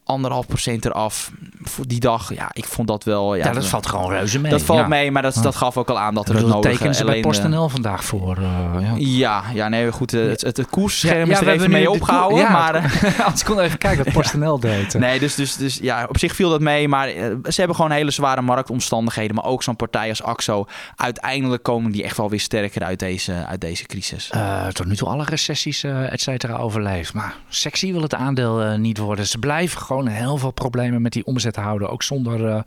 [0.10, 1.32] Anderhalf procent eraf
[1.62, 2.34] voor die dag.
[2.34, 3.36] Ja, ik vond dat wel.
[3.36, 4.52] Ja, Ja, dat valt gewoon reuze mee.
[4.52, 4.88] dat valt ja.
[4.88, 7.10] mee, maar dat, dat gaf ook al aan dat er het nodig tekenen ze bij
[7.12, 8.38] alleen, eh, PostNL vandaag voor.
[8.38, 8.46] uh,
[8.80, 8.94] ja.
[8.98, 10.14] Ja, ja, nee, goed.
[10.14, 12.38] eh, Het, het, het koersscherm Ja, is er we even mee de opgehouden.
[12.38, 14.94] koer- ja, maar, eh, Als ik kon even kijken wat PostNL deed.
[14.94, 16.88] Nee, dus, dus, dus ja, op zich viel dat mee.
[16.88, 19.36] Maar eh, ze hebben gewoon hele zware marktomstandigheden.
[19.36, 20.66] Maar ook zo'n partij als AXO.
[20.96, 24.32] Uiteindelijk komen die echt wel weer sterker uit deze, uit deze crisis.
[24.36, 27.14] Uh, tot nu toe alle recessies, uh, et cetera, overleefd.
[27.14, 29.28] Maar sexy wil het aandeel niet worden.
[29.28, 31.90] Ze blijven gewoon heel veel problemen met die omzet houden.
[31.90, 32.62] Ook zonder uh,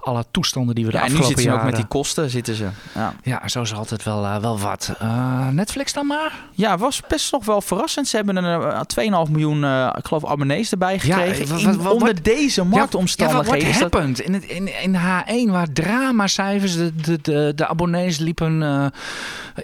[0.00, 1.74] alle toestanden die we de ja, en nu afgelopen zitten ze jaren...
[1.74, 2.68] ook met die kosten, zitten ze.
[2.94, 4.92] Ja, ja zo is altijd wel, uh, wel wat.
[5.02, 6.32] Uh, Netflix dan maar?
[6.52, 8.08] Ja, was best nog wel verrassend.
[8.08, 8.86] Ze hebben een
[9.26, 9.64] 2,5 miljoen,
[9.96, 11.46] ik geloof, abonnees erbij gekregen.
[11.46, 13.68] Ja, in, wat, wat, onder deze marktomstandigheden.
[13.68, 14.20] Ja, wat happened?
[14.20, 18.60] In, het, in, in H1 waar dramacijfers, de, de, de, de abonnees liepen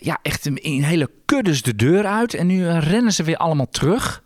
[0.00, 2.34] ja, echt in hele kuddes de deur uit.
[2.34, 4.22] En nu rennen ze weer allemaal terug.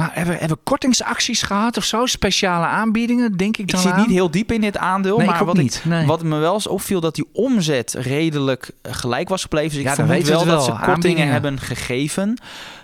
[0.00, 2.06] Maar hebben, hebben we kortingsacties gehad of zo?
[2.06, 4.00] Speciale aanbiedingen, denk ik Ik dan zit aan?
[4.00, 6.06] niet heel diep in dit aandeel, Nee, ik maar wat, niet, Ik, nee.
[6.06, 9.70] wat me wel eens opviel, dat die omzet redelijk eh, gelijk was gebleven.
[9.70, 10.76] Dus ik Ja, vermoed wel het dat wel.
[10.76, 12.38] ze kortingen hebben gegeven.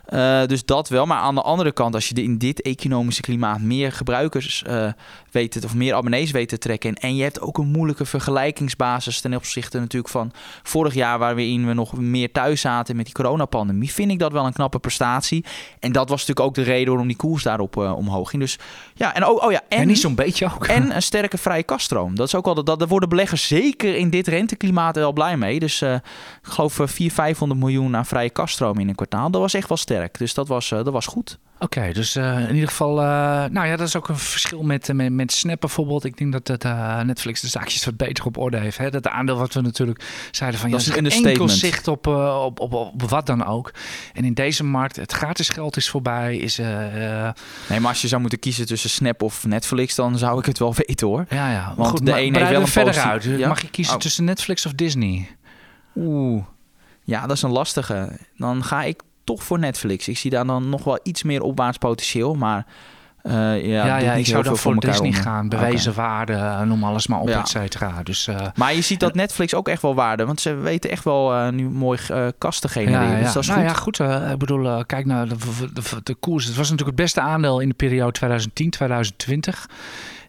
[0.07, 1.07] Eh, dus dat wel.
[1.07, 4.93] Maar aan de andere kant, als je in dit economische klimaat meer gebruikers eh
[5.31, 6.95] weet te- of meer abonnees weet te trekken.
[6.95, 10.33] En, je hebt ook een moeilijke vergelijkingsbasis ten opzichte natuurlijk van
[10.63, 13.93] vorig jaar, waarin we nog meer thuis zaten met die coronapandemie.
[13.93, 15.45] Vind ik dat wel een knappe prestatie.
[15.81, 18.43] En dat was natuurlijk ook de reden waarom die koers daarop eh, omhoog ging.
[18.43, 18.59] Dus
[18.95, 20.67] ja, en ook, oh ja, En en niet zo'n beetje ook.
[20.67, 22.15] en een sterke vrije kaststroom.
[22.15, 25.59] Dat is ook al dat daar worden beleggers zeker in dit renteklimaat wel blij mee.
[25.59, 26.01] Dus ik
[26.43, 29.31] geloof eh, 400, 500 miljoen aan vrije kaststroom in een kwartaal.
[29.31, 29.95] Dat was echt wel sterk.
[30.19, 31.39] Dus dat was, eh, dat was goed.
[31.59, 33.05] Oké, dus eh, in ieder geval, eh,
[33.51, 36.05] nou ja, dat is ook een verschil met, met, met Snap bijvoorbeeld.
[36.05, 38.79] Ik denk dat eh, Netflix de zaakjes wat beter op orde heeft.
[38.79, 38.91] Hè?
[38.91, 42.07] Dat aandeel wat we natuurlijk zeiden van, Dat ja, is een is enkel zicht op,
[42.07, 43.71] op, op, op wat dan ook.
[44.13, 48.21] En in deze markt, het gratis geld is voorbij, is, Nee, maar als je zou
[48.21, 51.27] moeten kiezen tussen Snap of Netflix, dan zou ik het wel weten hoor.
[51.29, 51.73] ja, ja.
[51.77, 53.25] Want goed, de maar ene heeft wel we een verder uit.
[53.25, 53.49] Ja?
[53.49, 54.01] Mag je kiezen Oh.
[54.01, 55.29] tussen Netflix of Disney?
[55.97, 56.45] Oeh,
[57.05, 58.19] ja, dat is een lastige.
[58.37, 60.09] Dan ga ik toch voor Netflix.
[60.09, 62.67] Ik zie daar dan nog wel iets meer opwaarts potentieel, maar
[63.23, 63.33] eh,
[63.67, 65.23] ja, Ja, ik zou dan voor Disney onder.
[65.23, 65.47] gaan.
[65.47, 65.57] Oké.
[65.57, 67.41] Bewezen waarde, eh, noem alles maar op, Ja.
[67.41, 68.03] et cetera.
[68.03, 71.05] Dus, eh, Maar je ziet dat Netflix ook echt wel waarde, want ze weten echt
[71.05, 73.07] wel eh, nu mooi eh kast te genereren.
[73.09, 73.23] Ja, ja.
[73.23, 73.69] Dus dat is nou goed.
[73.69, 74.01] ja, goed.
[74.23, 75.37] eh, ik bedoel, eh, kijk naar de,
[75.73, 76.45] de, de koers.
[76.45, 79.67] Het was natuurlijk het beste aandeel in de periode 2010-2020.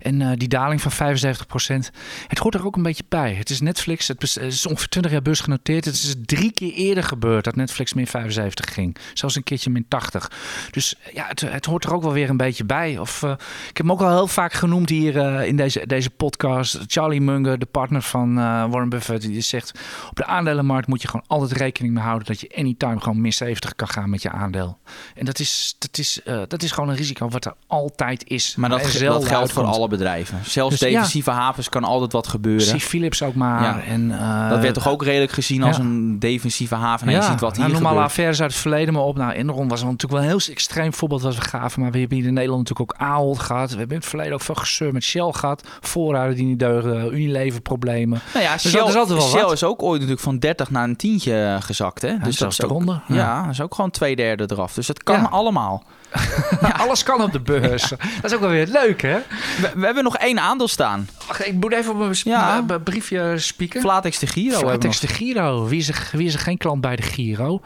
[0.08, 1.90] En eh, die daling van 75%.
[2.28, 3.34] Het hoort er ook een beetje bij.
[3.34, 4.08] Het is Netflix.
[4.08, 5.86] Het, is ongeveer 20 jaar beursgenoteerd.
[5.86, 8.98] Het is drie keer eerder gebeurd dat Netflix min 75 ging.
[9.14, 10.32] Zelfs een keertje min 80.
[10.72, 12.98] Dus eh, ja, het, het hoort er ook wel weer een beetje bij.
[12.98, 13.32] Of, eh,
[13.70, 16.80] ik heb hem ook al heel vaak genoemd hier in deze, deze podcast.
[16.88, 19.80] Charlie Munger, de partner van Warren Buffett, die zegt...
[20.10, 22.28] op de aandelenmarkt moet je gewoon altijd rekening mee houden...
[22.28, 24.80] dat je anytime gewoon min 70 kan gaan met je aandeel.
[25.16, 28.56] En dat is, dat is, dat is gewoon een risico wat er altijd is.
[28.56, 29.97] Maar dat, dat geldt voor alle bedrijven.
[30.44, 30.96] Zelfs Dus ja.
[30.96, 32.66] defensieve havens kan altijd wat gebeuren.
[32.66, 33.64] Zie Philips ook maar.
[33.64, 33.82] Ja.
[33.82, 37.08] En, eh, dat werd toch ook redelijk gezien als een defensieve haven.
[37.08, 38.06] En je ziet wat hier nou, noem alle gebeurt.
[38.10, 39.18] affaires uit het verleden maar op.
[39.18, 41.82] Nou, Enron was natuurlijk wel een heel extreem voorbeeld wat we gaven.
[41.82, 43.72] Maar we hebben hier in Nederland natuurlijk ook Ahold gehad.
[43.72, 45.68] We hebben in het verleden ook veel gezeur met Shell gehad.
[45.82, 48.22] Voorraden die niet deugen, Unilever problemen.
[48.34, 49.52] Nou ja, Dus Shell, dat is altijd wel Shell wat.
[49.52, 52.02] is ook ooit natuurlijk van 30 naar een tientje eh, gezakt.
[52.02, 52.08] Hè?
[52.08, 53.42] Ja, dus dat is ook, ja.
[53.42, 54.74] Dat is ook gewoon twee derde eraf.
[54.74, 55.84] Dus dat kan allemaal.
[56.62, 57.90] Ja, alles kan op de beurs.
[57.90, 59.18] Dat is ook wel weer leuk, hè?
[59.62, 61.10] We, we hebben nog één aandeel staan.
[61.28, 62.62] Wacht, ik moet even op mijn Ja.
[62.84, 63.82] briefje spieken.
[63.82, 64.58] Flatex de Giro.
[64.58, 65.66] Flatex de Giro.
[65.68, 67.62] Wie is, er, wie is er geen klant bij de Giro?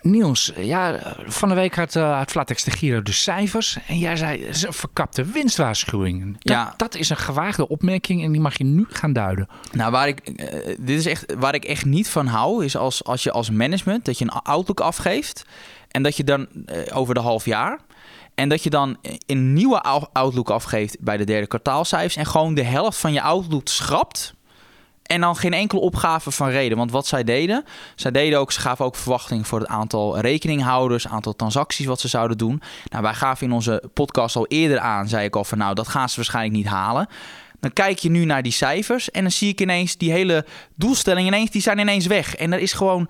[0.00, 3.78] Niels, ja, van de week had, had Flatex de Giro de cijfers.
[3.86, 6.32] En jij zei, het is een verkapte winstwaarschuwing.
[6.32, 6.74] Dat, Ja.
[6.76, 9.48] dat is een gewaagde opmerking en die mag je nu gaan duiden.
[9.72, 13.04] Nou, waar ik, eh, dit is echt, waar ik echt niet van hou, is als,
[13.04, 15.44] als je als management dat je een outlook afgeeft
[15.90, 17.78] en dat je dan eh, over de half jaar
[18.34, 22.54] en dat je dan een nieuwe ou- outlook afgeeft bij de derde kwartaalcijfers en gewoon
[22.54, 24.34] de helft van je outlook schrapt.
[25.02, 26.78] En dan geen enkele opgave van reden.
[26.78, 27.64] Want wat zij deden,
[27.94, 32.08] zij deden ook, ze gaven ook verwachting voor het aantal rekeninghouders, aantal transacties wat ze
[32.08, 32.62] zouden doen.
[32.88, 35.88] Nou, wij gaven in onze podcast al eerder aan, zei ik al van nou, dat
[35.88, 37.08] gaan ze waarschijnlijk niet halen.
[37.60, 41.32] Dan kijk je nu naar die cijfers en dan zie ik ineens die hele doelstellingen
[41.32, 42.36] ineens, die zijn ineens weg.
[42.36, 43.08] En er is gewoon,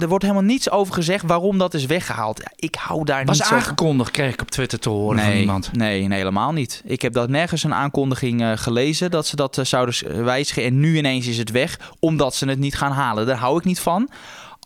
[0.00, 2.40] er wordt helemaal niets over gezegd waarom dat is weggehaald.
[2.56, 3.58] Ik hou daar Was niet zo van.
[3.62, 5.70] aangekondigd, kreeg ik op Twitter te horen van Nee, iemand.
[5.72, 6.82] nee, nee, helemaal niet.
[6.84, 10.62] Ik heb dat nergens een aankondiging eh, gelezen dat ze dat eh, zouden wijzigen.
[10.64, 13.26] En nu ineens is het weg, omdat ze het niet gaan halen.
[13.26, 14.08] Daar hou ik niet van.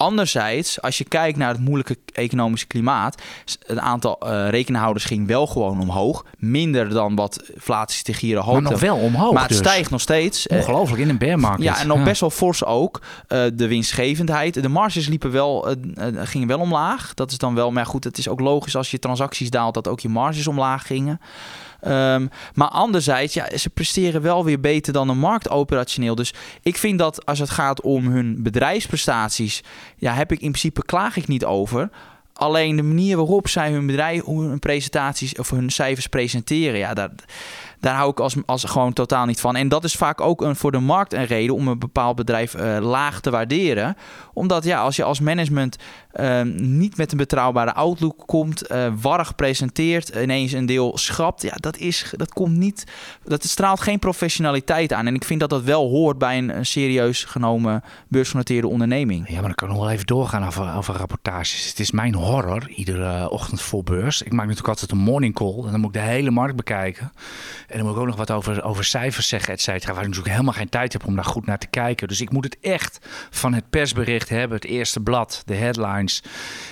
[0.00, 3.22] Anderzijds, als je kijkt naar het moeilijke economische klimaat,
[3.66, 6.24] het aantal eh rekenhouders ging wel gewoon omhoog.
[6.38, 7.42] Minder dan wat
[8.02, 9.58] de Gieren Maar nog wel omhoog Maar het dus.
[9.58, 10.46] stijgt nog steeds.
[10.46, 11.64] Eh, Ongelooflijk, in een bear market.
[11.64, 13.00] ja, en nog best wel fors ook.
[13.28, 14.62] Eh, de winstgevendheid.
[14.62, 15.76] De marges liepen wel, eh,
[16.14, 17.14] gingen wel omlaag.
[17.14, 19.88] Dat is dan wel, maar goed, het is ook logisch als je transacties daalt dat
[19.88, 21.20] ook je marges omlaag gingen.
[21.80, 26.14] Ehm, maar anderzijds, ja, ze presteren wel weer beter dan de markt operationeel.
[26.14, 29.62] Dus ik vind dat als het gaat om hun bedrijfsprestaties,
[29.96, 31.90] ja, heb ik in principe klaag ik niet over.
[32.32, 37.10] Alleen de manier waarop zij hun bedrijf, hun presentaties of hun cijfers presenteren, ja, daar,
[37.80, 39.56] daar hou ik als, als gewoon totaal niet van.
[39.56, 42.54] En dat is vaak ook een, voor de markt een reden om een bepaald bedrijf
[42.54, 43.96] eh, laag te waarderen.
[44.32, 45.76] Omdat ja, als je als management
[46.12, 51.54] eh, niet met een betrouwbare outlook komt, eh warrig presenteert, ineens een deel schrapt, ja,
[51.54, 52.84] dat, is, dat komt niet,
[53.24, 55.06] dat straalt geen professionaliteit aan.
[55.06, 59.28] En ik vind dat dat wel hoort bij een, serieus genomen beursgenoteerde onderneming.
[59.28, 61.68] Ja, maar dan kan nog wel even doorgaan over, over rapportages.
[61.68, 64.22] Het is mijn horror, iedere eh, ochtend voor beurs.
[64.22, 65.64] Ik maak natuurlijk altijd een morning call.
[65.64, 67.12] En dan moet ik de hele markt bekijken.
[67.70, 69.92] En dan moet ik ook nog wat over, over cijfers zeggen, et cetera.
[69.92, 72.08] Waar ik natuurlijk helemaal geen tijd heb om daar goed naar te kijken.
[72.08, 72.98] Dus ik moet het echt
[73.30, 74.56] van het persbericht hebben.
[74.56, 76.22] Het eerste blad, de headlines.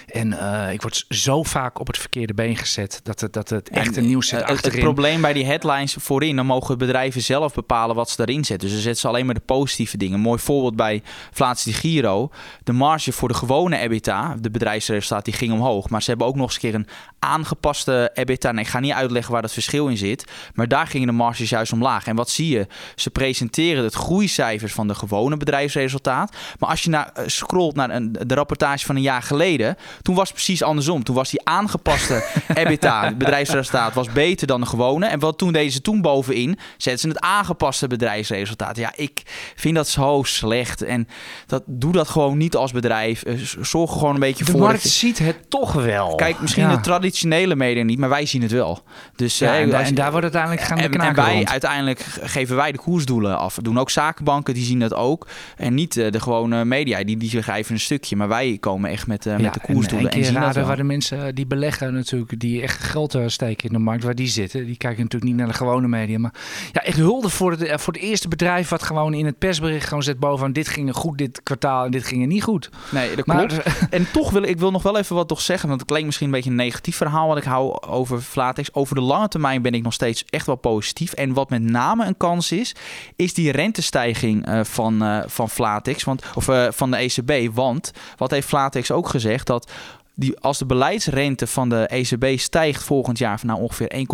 [0.09, 3.69] En eh, ik word zo vaak op het verkeerde been gezet dat het, dat het
[3.69, 4.77] echte nieuws zit Eh, het, achterin.
[4.77, 8.69] het probleem bij die headlines voorin, dan mogen bedrijven zelf bepalen wat ze erin zetten.
[8.69, 10.15] Dus ze zetten ze alleen maar de positieve dingen.
[10.15, 11.03] Een mooi voorbeeld bij
[11.33, 12.31] Vlaats de Giro.
[12.65, 15.89] De marge voor de gewone EBITDA, de bedrijfsresultaat, die ging omhoog.
[15.89, 16.87] Maar ze hebben ook nog eens een keer een
[17.19, 18.49] aangepaste EBITDA.
[18.49, 20.25] En ik ga niet uitleggen waar dat verschil in zit.
[20.55, 22.07] Maar daar gingen de marges juist omlaag.
[22.07, 22.67] En wat zie je?
[22.95, 26.37] Ze presenteren het groeicijfers van de gewone bedrijfsresultaat.
[26.59, 30.15] Maar als je naar, eh, scrolt naar een, de rapportage van een jaar geleden, toen
[30.15, 31.03] was het precies andersom.
[31.05, 32.25] Toen was die aangepaste
[32.55, 35.07] EBITDA, bedrijfsresultaat, was beter dan de gewone.
[35.07, 38.77] En wat toen deden ze toen bovenin, zetten ze het aangepaste bedrijfsresultaat.
[38.77, 39.23] Ja, ik
[39.57, 40.83] vind dat zo slecht.
[40.83, 41.09] En
[41.47, 43.23] dat, doe dat gewoon niet als bedrijf.
[43.23, 44.61] Eh, Zorg er gewoon een beetje de voor.
[44.61, 46.15] markt dat je- ziet het toch wel.
[46.15, 46.75] Kijk, misschien Ja.
[46.77, 48.83] de traditionele media niet, maar wij zien het wel.
[49.17, 51.49] Dus, Ja, eh, en, als daar wordt uiteindelijk gaan de en, en wij, rond.
[51.51, 53.59] uiteindelijk geven wij de koersdoelen af.
[53.63, 55.27] Doen ook zakenbanken, die zien dat ook.
[55.57, 58.17] En niet eh, de gewone media, die, die geven een stukje.
[58.17, 60.83] Maar wij komen echt met, met de en koersdoelen één en, dat raden waar de
[60.83, 64.29] mensen eh, die beleggen natuurlijk, die echt geld eh, steken in de markt, waar die
[64.29, 64.67] zitten.
[64.67, 66.19] Die kijken natuurlijk niet naar de gewone media.
[66.19, 66.35] Maar
[66.73, 69.87] ja, echt hulde voor het, eh, voor het eerste bedrijf wat gewoon in het persbericht
[69.87, 72.71] gewoon zet bovenaan dit ging goed dit kwartaal en dit ging er niet goed.
[72.91, 73.63] Nee, dat Maar klopt.
[73.91, 75.69] En toch wil ik wil nog wel even wat toch zeggen.
[75.69, 78.75] Want het klinkt misschien een beetje een negatief verhaal wat ik hou over Flatex.
[78.75, 81.13] Over de lange termijn ben ik nog steeds echt wel positief.
[81.13, 82.75] En wat met name een kans is,
[83.17, 86.05] is die rentestijging van, eh, van Flatex.
[86.05, 87.55] Want, of van de ECB.
[87.55, 89.47] Want wat heeft Flatex ook gezegd?
[89.47, 89.71] Dat
[90.19, 94.07] die, als de beleidsrente van de ECB stijgt volgend jaar van nou ongeveer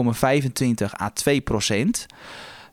[0.85, 2.07] 1,25 à 2 procent.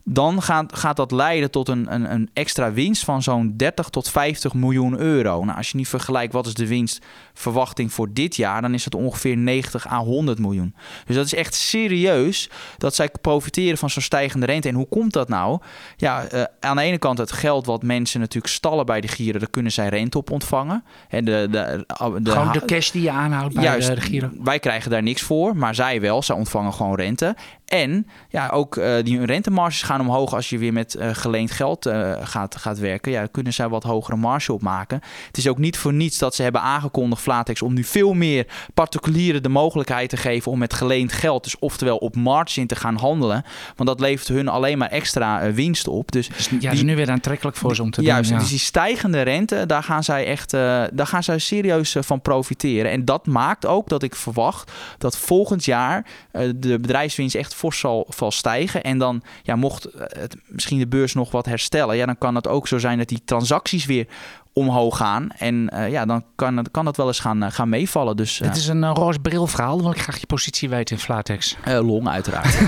[0.03, 4.09] Dan gaat, gaat dat leiden tot een, een, een extra winst van zo'n 30 tot
[4.09, 5.43] 50 miljoen euro.
[5.43, 8.95] Nou, als je nu vergelijkt wat is de winstverwachting voor dit jaar, dan is het
[8.95, 10.75] ongeveer 90 à 100 miljoen.
[11.05, 14.67] Dus dat is echt serieus dat zij profiteren van zo'n stijgende rente.
[14.67, 15.59] En hoe komt dat nou?
[15.97, 19.39] Ja, eh, aan de ene kant het geld wat mensen natuurlijk stallen bij de gieren,
[19.39, 20.83] daar kunnen zij rente op ontvangen.
[21.09, 21.85] En de, de,
[22.21, 24.29] de, gewoon de cash die je aanhoudt bij Juist, de, Giro.
[24.43, 26.23] wij krijgen daar niks voor, maar zij wel.
[26.23, 27.35] Zij ontvangen gewoon rente.
[27.71, 31.85] En ja, ook eh, die rentemarges gaan omhoog als je weer met eh, geleend geld
[31.85, 33.11] eh, gaat, gaat werken.
[33.11, 35.01] Ja, dan kunnen zij wat hogere marge opmaken.
[35.27, 38.47] Het is ook niet voor niets dat ze hebben aangekondigd, Flatex, om nu veel meer
[38.73, 42.95] particulieren de mogelijkheid te geven om met geleend geld, dus oftewel op margin te gaan
[42.95, 43.43] handelen.
[43.75, 46.11] Want dat levert hun alleen maar extra winst op.
[46.11, 48.37] Dus Dus, ja, is nu weer aantrekkelijk voor ze om te Juist, doen.
[48.37, 48.43] ja.
[48.43, 52.91] dus die stijgende rente, daar gaan zij echt daar gaan zij serieus van profiteren.
[52.91, 56.05] En dat maakt ook dat ik verwacht dat volgend jaar
[56.55, 58.83] de bedrijfswinst echt fors zal, zal stijgen.
[58.83, 62.47] En dan, ja, mocht het, misschien de beurs nog wat herstellen, ja, dan kan het
[62.47, 64.07] ook zo zijn dat die transacties weer
[64.53, 65.29] omhoog gaan.
[65.37, 68.15] En eh, ja, dan kan, het- kan dat wel eens gaan, eh, gaan meevallen.
[68.17, 69.73] Dus Dit is een uh, roze bril verhaal.
[69.75, 71.55] Dan wil ik graag je positie weten in Flatex.
[71.63, 72.59] eh, long uiteraard.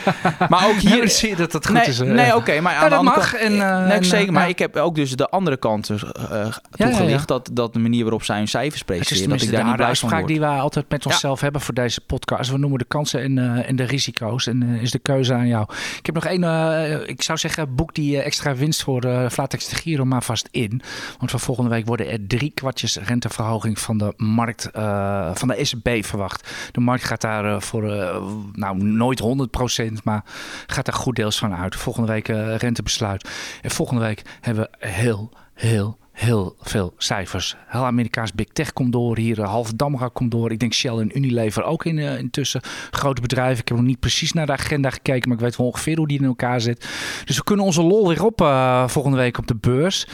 [0.50, 2.00] maar ook Hier zie je dat dat goed nee, is.
[2.00, 2.08] eh.
[2.10, 3.30] nee oké, maar Ja, de dat mag.
[3.30, 5.90] kant- En, eh, nee, en, zeker, eh, maar ik heb ook dus de andere kant
[5.90, 7.28] eh, toegelicht.
[7.28, 9.62] Dat, dat de manier waarop zij hun cijfers Het is dat ik de daar niet
[9.68, 10.26] harde blij van word.
[10.26, 12.50] die wij altijd met onszelf hebben voor deze podcast.
[12.50, 14.46] We noemen de kansen en, eh, en de risico's.
[14.46, 15.66] En eh, is de keuze aan jou.
[15.98, 19.28] Ik heb nog één, eh, ik zou zeggen, boek die eh, extra winst voor eh
[19.30, 20.82] Flatex de Giro maar vast in.
[21.18, 25.60] Want van volgende week worden er drie kwartjes renteverhoging van de markt, eh, van de
[25.60, 26.50] ECB verwacht.
[26.72, 28.22] De markt gaat daar eh, voor, eh,
[28.52, 30.24] nou nooit 100%, maar
[30.66, 31.76] gaat daar goed deels van uit.
[31.76, 33.28] Volgende week rentebesluit.
[33.62, 37.56] En volgende week hebben we heel, heel, heel veel cijfers.
[37.66, 39.18] Heel Amerikaans Big Tech komt door.
[39.18, 40.50] Hier uh, half Damra komt door.
[40.50, 42.60] Ik denk Shell en Unilever ook in, uh, intussen.
[42.90, 43.60] Grote bedrijven.
[43.60, 46.08] Ik heb nog niet precies naar de agenda gekeken, maar ik weet wel ongeveer hoe
[46.08, 46.88] die in elkaar zit.
[47.24, 50.06] Dus we kunnen onze lol weer op uh, volgende week op de beurs.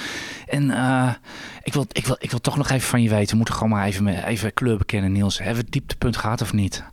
[0.46, 0.70] En
[1.62, 3.30] ik, wil, ik, wil, ik wil toch nog even van je weten.
[3.30, 5.38] We moeten gewoon maar even, even kleur bekennen, Niels.
[5.38, 6.84] Hebben we het dieptepunt gehad of niet?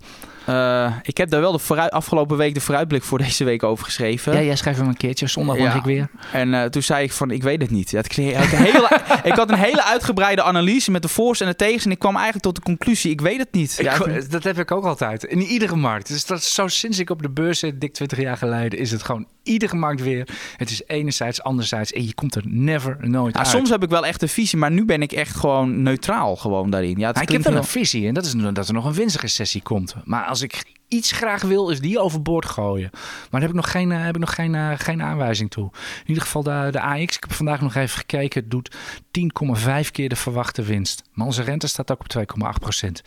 [0.49, 3.85] Uh, ik heb daar wel de vooruit, afgelopen week de vooruitblik voor deze week over
[3.85, 4.33] geschreven.
[4.33, 5.27] Ja, jij schreef hem een keertje.
[5.27, 5.63] Zondag ja.
[5.63, 6.09] mag ik weer.
[6.31, 7.93] En uh, toen zei ik van, ik weet het niet.
[7.93, 11.55] Ik, ik, had hele, ik, had een hele uitgebreide analyse met de voor's en de
[11.55, 11.85] tegens.
[11.85, 13.77] En ik kwam eigenlijk tot de conclusie, ik weet het niet.
[13.81, 15.23] Ja, ik, dat heb ik ook altijd.
[15.23, 16.07] In iedere markt.
[16.07, 18.91] Dus dat is zo sinds ik op de beurs zit, dik 20 jaar geleden, is
[18.91, 20.27] het gewoon iedere markt weer.
[20.57, 21.93] Het is enerzijds, anderzijds.
[21.93, 23.49] En je komt er never, nooit ja, uit.
[23.49, 26.69] Soms heb ik wel echt een visie, maar nu ben ik echt gewoon neutraal gewoon
[26.69, 26.99] daarin.
[26.99, 29.61] Ja, ik heb wel een visie en dat is dat er nog een winstige sessie
[29.61, 29.95] komt.
[30.03, 32.89] Maar als ik iets graag wil, is die overboord gooien.
[32.91, 35.69] Maar daar heb ik nog geen, heb ik nog geen, uh, geen aanwijzing toe.
[35.73, 38.75] In ieder geval de, de AX, ik heb vandaag nog even gekeken, doet
[39.19, 41.03] 10,5 keer de verwachte winst.
[41.13, 43.03] Maar onze rente staat ook op 2,8 procent.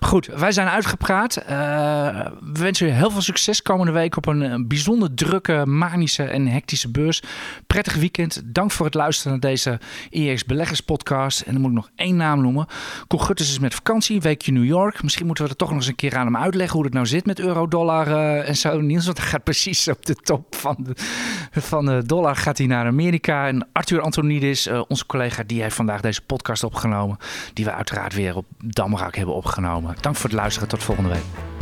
[0.00, 1.42] Goed, wij zijn uitgepraat.
[1.42, 1.46] Uh,
[2.40, 6.90] we wensen u heel veel succes komende week op een, bijzonder drukke, manische en hectische
[6.90, 7.22] beurs.
[7.66, 8.42] Prettig weekend.
[8.44, 9.80] Dank voor het luisteren naar deze
[10.10, 11.40] IEX Beleggers podcast.
[11.40, 12.66] En dan moet ik nog één naam noemen.
[13.06, 15.02] Koen is met vakantie, weekje New York.
[15.02, 17.06] Misschien moeten we er toch nog eens een keer aan hem uitleggen hoe het nou
[17.06, 18.80] zit met euro-dollar uh, en zo.
[18.80, 20.92] Niels, want hij gaat precies op de top van de,
[21.50, 23.46] van dollar gaat hij naar Amerika.
[23.46, 25.06] En Arthur Antonidis, uh, onze
[25.46, 27.18] die heeft vandaag deze podcast opgenomen.
[27.52, 29.96] Die we uiteraard weer op Damrak hebben opgenomen.
[30.00, 30.68] Dank voor het luisteren.
[30.68, 31.53] Tot volgende week.